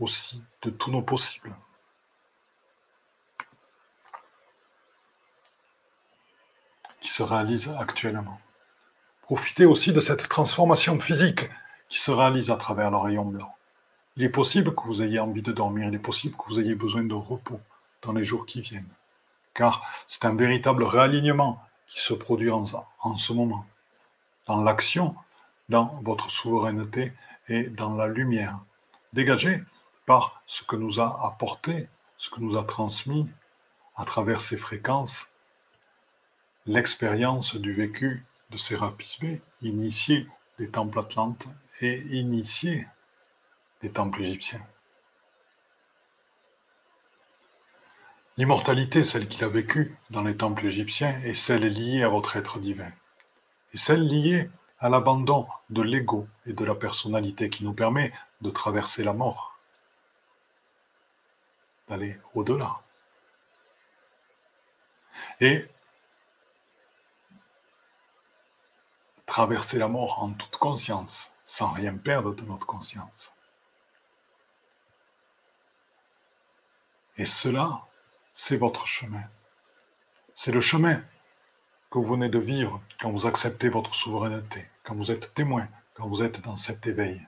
aussi 0.00 0.42
de 0.62 0.70
tous 0.70 0.90
nos 0.90 1.02
possibles. 1.02 1.54
Qui 7.04 7.10
se 7.10 7.22
réalise 7.22 7.68
actuellement. 7.78 8.40
Profitez 9.20 9.66
aussi 9.66 9.92
de 9.92 10.00
cette 10.00 10.26
transformation 10.26 10.98
physique 10.98 11.50
qui 11.90 12.00
se 12.00 12.10
réalise 12.10 12.50
à 12.50 12.56
travers 12.56 12.90
le 12.90 12.96
rayon 12.96 13.26
blanc. 13.26 13.54
Il 14.16 14.24
est 14.24 14.30
possible 14.30 14.74
que 14.74 14.84
vous 14.84 15.02
ayez 15.02 15.18
envie 15.20 15.42
de 15.42 15.52
dormir, 15.52 15.86
il 15.86 15.94
est 15.94 15.98
possible 15.98 16.34
que 16.34 16.44
vous 16.48 16.58
ayez 16.58 16.74
besoin 16.74 17.04
de 17.04 17.12
repos 17.12 17.60
dans 18.00 18.12
les 18.12 18.24
jours 18.24 18.46
qui 18.46 18.62
viennent. 18.62 18.88
Car 19.52 19.82
c'est 20.08 20.24
un 20.24 20.34
véritable 20.34 20.82
réalignement 20.82 21.62
qui 21.86 22.00
se 22.00 22.14
produit 22.14 22.50
en, 22.50 22.64
ce 23.16 23.32
moment. 23.34 23.66
Dans 24.46 24.62
l'action, 24.62 25.14
dans 25.68 26.00
votre 26.02 26.30
souveraineté 26.30 27.12
et 27.48 27.64
dans 27.64 27.94
la 27.94 28.06
lumière, 28.06 28.60
dégagée 29.12 29.62
par 30.06 30.42
ce 30.46 30.62
que 30.64 30.76
nous 30.76 31.00
a 31.00 31.26
apporté, 31.26 31.86
ce 32.16 32.30
que 32.30 32.40
nous 32.40 32.56
a 32.56 32.64
transmis 32.64 33.28
à 33.94 34.06
travers 34.06 34.40
ces 34.40 34.56
fréquences, 34.56 35.33
l'expérience 36.66 37.56
du 37.56 37.72
vécu 37.72 38.24
de 38.50 38.56
Sérapis 38.56 39.18
B, 39.20 39.40
initié 39.62 40.26
des 40.58 40.70
temples 40.70 40.98
atlantes 40.98 41.46
et 41.80 42.00
initié 42.16 42.86
des 43.82 43.90
temples 43.90 44.22
égyptiens. 44.22 44.64
L'immortalité, 48.36 49.04
celle 49.04 49.28
qu'il 49.28 49.44
a 49.44 49.48
vécue 49.48 49.96
dans 50.10 50.22
les 50.22 50.36
temples 50.36 50.66
égyptiens, 50.66 51.20
est 51.20 51.34
celle 51.34 51.68
liée 51.68 52.02
à 52.02 52.08
votre 52.08 52.36
être 52.36 52.58
divin. 52.58 52.90
Et 53.72 53.76
celle 53.76 54.06
liée 54.06 54.50
à 54.80 54.88
l'abandon 54.88 55.46
de 55.70 55.82
l'ego 55.82 56.26
et 56.46 56.52
de 56.52 56.64
la 56.64 56.74
personnalité 56.74 57.48
qui 57.48 57.64
nous 57.64 57.74
permet 57.74 58.12
de 58.40 58.50
traverser 58.50 59.04
la 59.04 59.12
mort, 59.12 59.58
d'aller 61.88 62.16
au-delà. 62.34 62.80
Et 65.40 65.68
traverser 69.26 69.78
la 69.78 69.88
mort 69.88 70.22
en 70.22 70.32
toute 70.32 70.56
conscience, 70.56 71.32
sans 71.44 71.70
rien 71.70 71.96
perdre 71.96 72.34
de 72.34 72.42
notre 72.42 72.66
conscience. 72.66 73.32
Et 77.16 77.26
cela, 77.26 77.82
c'est 78.32 78.56
votre 78.56 78.86
chemin. 78.86 79.22
C'est 80.34 80.52
le 80.52 80.60
chemin 80.60 81.00
que 81.90 81.98
vous 81.98 82.04
venez 82.04 82.28
de 82.28 82.40
vivre 82.40 82.80
quand 83.00 83.10
vous 83.10 83.26
acceptez 83.26 83.68
votre 83.68 83.94
souveraineté, 83.94 84.68
quand 84.82 84.96
vous 84.96 85.12
êtes 85.12 85.32
témoin, 85.32 85.68
quand 85.94 86.08
vous 86.08 86.24
êtes 86.24 86.40
dans 86.40 86.56
cet 86.56 86.86
éveil. 86.86 87.20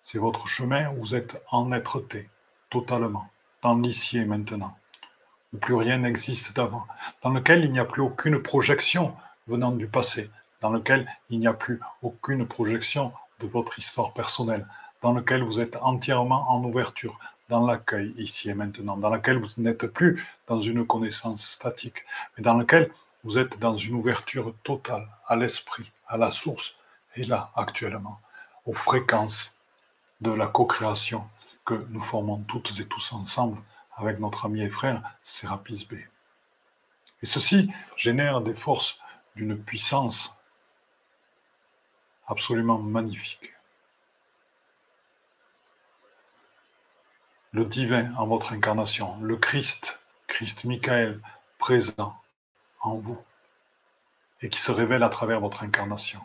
C'est 0.00 0.18
votre 0.18 0.46
chemin 0.46 0.90
où 0.92 1.00
vous 1.00 1.14
êtes 1.14 1.42
en 1.50 1.70
êtreté, 1.72 2.30
totalement, 2.70 3.28
dans 3.60 3.76
l'ici 3.76 4.16
et 4.16 4.24
maintenant, 4.24 4.78
où 5.52 5.58
plus 5.58 5.74
rien 5.74 5.98
n'existe 5.98 6.56
d'avant, 6.56 6.86
dans 7.22 7.30
lequel 7.30 7.64
il 7.64 7.72
n'y 7.72 7.78
a 7.78 7.84
plus 7.84 8.00
aucune 8.00 8.40
projection 8.40 9.14
venant 9.46 9.72
du 9.72 9.86
passé, 9.86 10.30
dans 10.60 10.70
lequel 10.70 11.08
il 11.30 11.38
n'y 11.38 11.46
a 11.46 11.52
plus 11.52 11.80
aucune 12.02 12.46
projection 12.46 13.12
de 13.40 13.46
votre 13.46 13.78
histoire 13.78 14.12
personnelle, 14.12 14.66
dans 15.02 15.12
lequel 15.12 15.42
vous 15.42 15.60
êtes 15.60 15.76
entièrement 15.76 16.50
en 16.50 16.62
ouverture, 16.64 17.18
dans 17.48 17.64
l'accueil 17.66 18.12
ici 18.18 18.50
et 18.50 18.54
maintenant, 18.54 18.96
dans 18.96 19.10
lequel 19.10 19.38
vous 19.38 19.48
n'êtes 19.58 19.86
plus 19.86 20.26
dans 20.46 20.60
une 20.60 20.86
connaissance 20.86 21.46
statique, 21.46 22.04
mais 22.36 22.42
dans 22.42 22.54
lequel 22.54 22.90
vous 23.24 23.38
êtes 23.38 23.58
dans 23.58 23.76
une 23.76 23.94
ouverture 23.94 24.54
totale 24.62 25.08
à 25.26 25.36
l'esprit, 25.36 25.90
à 26.06 26.16
la 26.16 26.30
source, 26.30 26.76
et 27.16 27.24
là 27.24 27.50
actuellement, 27.54 28.20
aux 28.66 28.74
fréquences 28.74 29.54
de 30.20 30.30
la 30.30 30.46
co-création 30.46 31.28
que 31.64 31.86
nous 31.90 32.00
formons 32.00 32.38
toutes 32.48 32.78
et 32.80 32.86
tous 32.86 33.12
ensemble 33.12 33.58
avec 33.96 34.20
notre 34.20 34.46
ami 34.46 34.62
et 34.62 34.70
frère 34.70 35.02
Sérapis 35.22 35.86
B. 35.90 35.94
Et 37.22 37.26
ceci 37.26 37.70
génère 37.96 38.40
des 38.40 38.54
forces 38.54 39.00
d'une 39.36 39.56
puissance 39.56 40.37
absolument 42.28 42.78
magnifique. 42.78 43.52
Le 47.52 47.64
divin 47.64 48.14
en 48.16 48.26
votre 48.26 48.52
incarnation, 48.52 49.18
le 49.20 49.36
Christ, 49.36 50.00
Christ 50.26 50.64
Michael, 50.64 51.20
présent 51.58 52.20
en 52.80 52.96
vous, 52.96 53.18
et 54.42 54.50
qui 54.50 54.60
se 54.60 54.70
révèle 54.70 55.02
à 55.02 55.08
travers 55.08 55.40
votre 55.40 55.62
incarnation, 55.62 56.20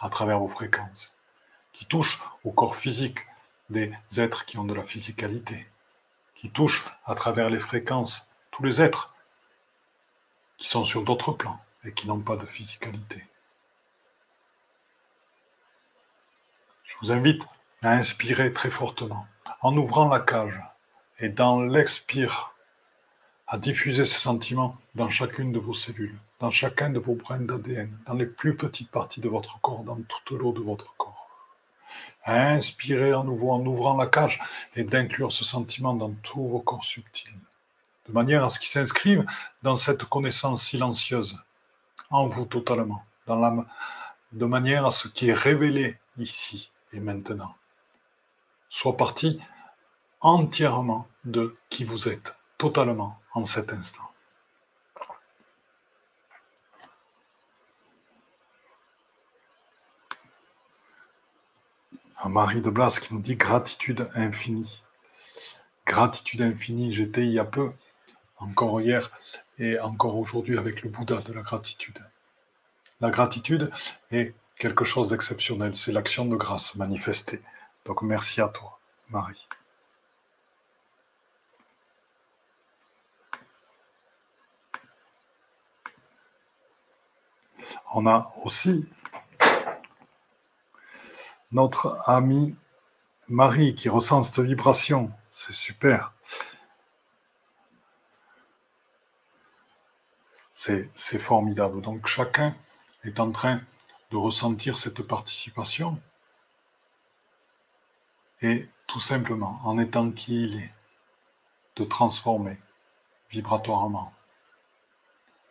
à 0.00 0.10
travers 0.10 0.40
vos 0.40 0.48
fréquences, 0.48 1.14
qui 1.72 1.86
touche 1.86 2.20
au 2.44 2.50
corps 2.50 2.76
physique 2.76 3.20
des 3.70 3.94
êtres 4.16 4.44
qui 4.44 4.58
ont 4.58 4.64
de 4.64 4.74
la 4.74 4.82
physicalité, 4.82 5.66
qui 6.34 6.50
touche 6.50 6.84
à 7.06 7.14
travers 7.14 7.48
les 7.48 7.60
fréquences 7.60 8.28
tous 8.50 8.64
les 8.64 8.82
êtres 8.82 9.14
qui 10.58 10.68
sont 10.68 10.84
sur 10.84 11.04
d'autres 11.04 11.32
plans 11.32 11.60
et 11.84 11.92
qui 11.92 12.08
n'ont 12.08 12.20
pas 12.20 12.36
de 12.36 12.46
physicalité. 12.46 13.24
Je 16.96 17.08
vous 17.08 17.12
invite 17.12 17.46
à 17.82 17.90
inspirer 17.90 18.54
très 18.54 18.70
fortement 18.70 19.26
en 19.60 19.76
ouvrant 19.76 20.08
la 20.08 20.18
cage 20.18 20.58
et 21.18 21.28
dans 21.28 21.60
l'expire 21.60 22.54
à 23.46 23.58
diffuser 23.58 24.06
ces 24.06 24.16
sentiments 24.16 24.78
dans 24.94 25.10
chacune 25.10 25.52
de 25.52 25.58
vos 25.58 25.74
cellules, 25.74 26.18
dans 26.40 26.50
chacun 26.50 26.88
de 26.88 26.98
vos 26.98 27.14
brins 27.14 27.38
d'ADN, 27.38 27.98
dans 28.06 28.14
les 28.14 28.24
plus 28.24 28.56
petites 28.56 28.90
parties 28.90 29.20
de 29.20 29.28
votre 29.28 29.60
corps, 29.60 29.84
dans 29.84 30.00
toute 30.00 30.30
l'eau 30.30 30.52
de 30.52 30.62
votre 30.62 30.96
corps. 30.96 31.28
À 32.24 32.48
inspirer 32.52 33.12
à 33.12 33.22
nouveau 33.22 33.50
en 33.50 33.64
ouvrant 33.66 33.94
la 33.98 34.06
cage 34.06 34.42
et 34.74 34.82
d'inclure 34.82 35.32
ce 35.32 35.44
sentiment 35.44 35.92
dans 35.92 36.14
tous 36.22 36.48
vos 36.48 36.60
corps 36.60 36.84
subtils, 36.84 37.38
de 38.08 38.12
manière 38.12 38.42
à 38.42 38.48
ce 38.48 38.58
qu'ils 38.58 38.70
s'inscrivent 38.70 39.26
dans 39.62 39.76
cette 39.76 40.04
connaissance 40.04 40.62
silencieuse, 40.62 41.38
en 42.08 42.26
vous 42.26 42.46
totalement, 42.46 43.04
de 43.26 44.46
manière 44.46 44.86
à 44.86 44.90
ce 44.90 45.08
qui 45.08 45.28
est 45.28 45.34
révélé 45.34 45.98
ici 46.16 46.70
et 46.92 47.00
maintenant. 47.00 47.54
Soit 48.68 48.96
parti 48.96 49.40
entièrement 50.20 51.08
de 51.24 51.56
qui 51.70 51.84
vous 51.84 52.08
êtes, 52.08 52.36
totalement 52.58 53.18
en 53.32 53.44
cet 53.44 53.72
instant. 53.72 54.10
Marie 62.28 62.60
de 62.60 62.70
Blas 62.70 62.98
qui 63.00 63.14
nous 63.14 63.20
dit 63.20 63.36
gratitude 63.36 64.10
infinie. 64.14 64.82
Gratitude 65.86 66.42
infinie, 66.42 66.92
j'étais 66.92 67.22
il 67.22 67.32
y 67.32 67.38
a 67.38 67.44
peu, 67.44 67.72
encore 68.38 68.80
hier 68.80 69.10
et 69.58 69.78
encore 69.80 70.16
aujourd'hui 70.16 70.58
avec 70.58 70.82
le 70.82 70.90
Bouddha 70.90 71.20
de 71.22 71.32
la 71.32 71.42
gratitude. 71.42 71.98
La 73.00 73.10
gratitude 73.10 73.70
est 74.10 74.34
quelque 74.58 74.84
chose 74.84 75.10
d'exceptionnel. 75.10 75.76
C'est 75.76 75.92
l'action 75.92 76.24
de 76.24 76.36
grâce 76.36 76.74
manifestée. 76.74 77.42
Donc 77.84 78.02
merci 78.02 78.40
à 78.40 78.48
toi, 78.48 78.78
Marie. 79.10 79.48
On 87.94 88.06
a 88.06 88.34
aussi 88.44 88.88
notre 91.52 91.96
amie 92.06 92.58
Marie 93.28 93.74
qui 93.74 93.88
ressent 93.88 94.22
cette 94.22 94.44
vibration. 94.44 95.10
C'est 95.30 95.52
super. 95.52 96.12
C'est 100.52 101.18
formidable. 101.18 101.80
Donc 101.80 102.06
chacun 102.06 102.54
est 103.04 103.20
en 103.20 103.30
train 103.30 103.60
de 104.16 104.18
ressentir 104.18 104.78
cette 104.78 105.02
participation 105.02 106.00
et 108.40 108.66
tout 108.86 108.98
simplement, 108.98 109.60
en 109.62 109.78
étant 109.78 110.10
qui 110.10 110.44
il 110.44 110.56
est, 110.56 110.72
de 111.76 111.84
transformer 111.84 112.56
vibratoirement 113.28 114.14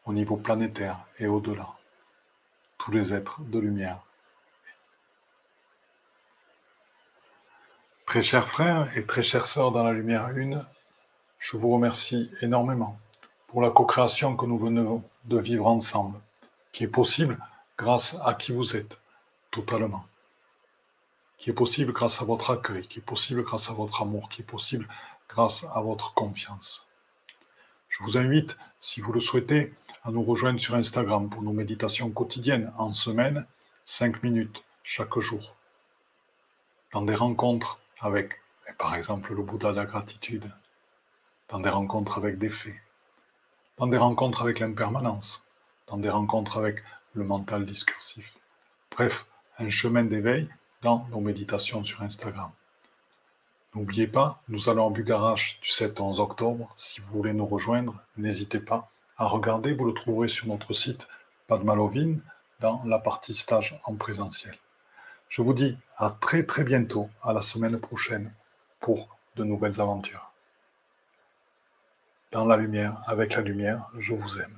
au 0.06 0.14
niveau 0.14 0.36
planétaire 0.36 1.06
et 1.20 1.28
au-delà. 1.28 1.70
Tous 2.80 2.90
les 2.90 3.14
êtres 3.14 3.40
de 3.42 3.60
lumière. 3.60 4.00
Très 8.08 8.24
chers 8.24 8.48
frères 8.48 8.98
et 8.98 9.06
très 9.06 9.22
chères 9.22 9.46
sœurs 9.46 9.72
dans 9.72 9.84
la 9.84 9.94
lumière 9.94 10.30
une, 10.30 10.66
je 11.38 11.56
vous 11.56 11.70
remercie 11.70 12.32
énormément 12.42 12.98
pour 13.46 13.62
la 13.62 13.70
co-création 13.70 14.36
que 14.36 14.48
nous 14.48 14.58
venons 14.58 15.04
de 15.26 15.38
vivre 15.38 15.68
ensemble, 15.68 16.20
qui 16.72 16.84
est 16.84 16.88
possible 16.88 17.38
grâce 17.78 18.18
à 18.24 18.34
qui 18.34 18.52
vous 18.52 18.76
êtes, 18.76 19.00
totalement. 19.52 20.06
Qui 21.38 21.50
est 21.50 21.54
possible 21.54 21.92
grâce 21.92 22.22
à 22.22 22.26
votre 22.26 22.52
accueil, 22.52 22.88
qui 22.88 23.00
est 23.00 23.02
possible 23.02 23.44
grâce 23.44 23.70
à 23.70 23.74
votre 23.74 24.02
amour, 24.02 24.30
qui 24.30 24.42
est 24.42 24.46
possible 24.46 24.88
grâce 25.30 25.66
à 25.74 25.82
votre 25.82 26.14
confiance. 26.14 26.88
Je 27.90 28.04
vous 28.04 28.18
invite, 28.18 28.58
si 28.80 29.02
vous 29.02 29.12
le 29.12 29.20
souhaitez, 29.20 29.74
à 30.04 30.12
nous 30.12 30.24
rejoindre 30.24 30.60
sur 30.60 30.76
Instagram 30.76 31.30
pour 31.30 31.42
nos 31.42 31.54
méditations 31.54 32.10
quotidiennes 32.12 32.72
en 32.78 32.94
semaine, 32.94 33.46
5 33.86 34.24
minutes 34.24 34.64
chaque 34.84 35.18
jour. 35.20 35.56
Dans 36.94 37.02
des 37.02 37.16
rencontres 37.16 37.80
avec, 38.00 38.40
par 38.78 38.96
exemple, 38.96 39.34
le 39.34 39.44
Bouddha 39.44 39.72
de 39.72 39.78
la 39.78 39.86
gratitude, 39.86 40.50
dans 41.50 41.60
des 41.60 41.70
rencontres 41.70 42.18
avec 42.18 42.38
des 42.38 42.50
faits, 42.50 42.76
dans 43.78 43.88
des 43.88 43.98
rencontres 43.98 44.42
avec 44.42 44.60
l'impermanence, 44.60 45.44
dans 45.88 45.98
des 45.98 46.10
rencontres 46.10 46.58
avec 46.58 46.84
le 47.16 47.24
mental 47.24 47.66
discursif. 47.66 48.34
Bref, 48.92 49.26
un 49.58 49.70
chemin 49.70 50.04
d'éveil 50.04 50.50
dans 50.82 51.08
nos 51.12 51.22
méditations 51.22 51.84
sur 51.84 52.02
Instagram. 52.04 52.52
N'oubliez 53.74 54.08
pas, 54.08 54.42
nous 54.48 54.70
allons 54.70 54.86
en 54.86 54.92
Bugarache 54.92 55.60
du 55.62 55.70
7 55.70 56.00
au 56.00 56.06
11 56.06 56.20
octobre. 56.20 56.74
Si 56.78 57.02
vous 57.02 57.18
voulez 57.18 57.34
nous 57.34 57.46
rejoindre, 57.46 58.02
n'hésitez 58.18 58.60
pas 58.60 58.90
à 59.18 59.26
regarder. 59.26 59.74
Vous 59.74 59.86
le 59.86 59.94
trouverez 59.94 60.28
sur 60.28 60.48
notre 60.48 60.74
site 60.74 61.08
Padmalovin 61.48 62.18
dans 62.60 62.82
la 62.86 63.00
partie 63.00 63.34
stage 63.34 63.80
en 63.86 63.96
présentiel. 63.96 64.56
Je 65.28 65.42
vous 65.42 65.54
dis 65.54 65.78
à 65.98 66.12
très 66.12 66.44
très 66.44 66.64
bientôt, 66.64 67.10
à 67.24 67.34
la 67.34 67.42
semaine 67.42 67.80
prochaine, 67.80 68.34
pour 68.80 69.18
de 69.36 69.44
nouvelles 69.44 69.82
aventures. 69.82 70.32
Dans 72.32 72.46
la 72.46 72.58
lumière, 72.58 73.02
avec 73.08 73.36
la 73.36 73.42
lumière, 73.42 73.90
je 73.98 74.14
vous 74.14 74.40
aime. 74.40 74.58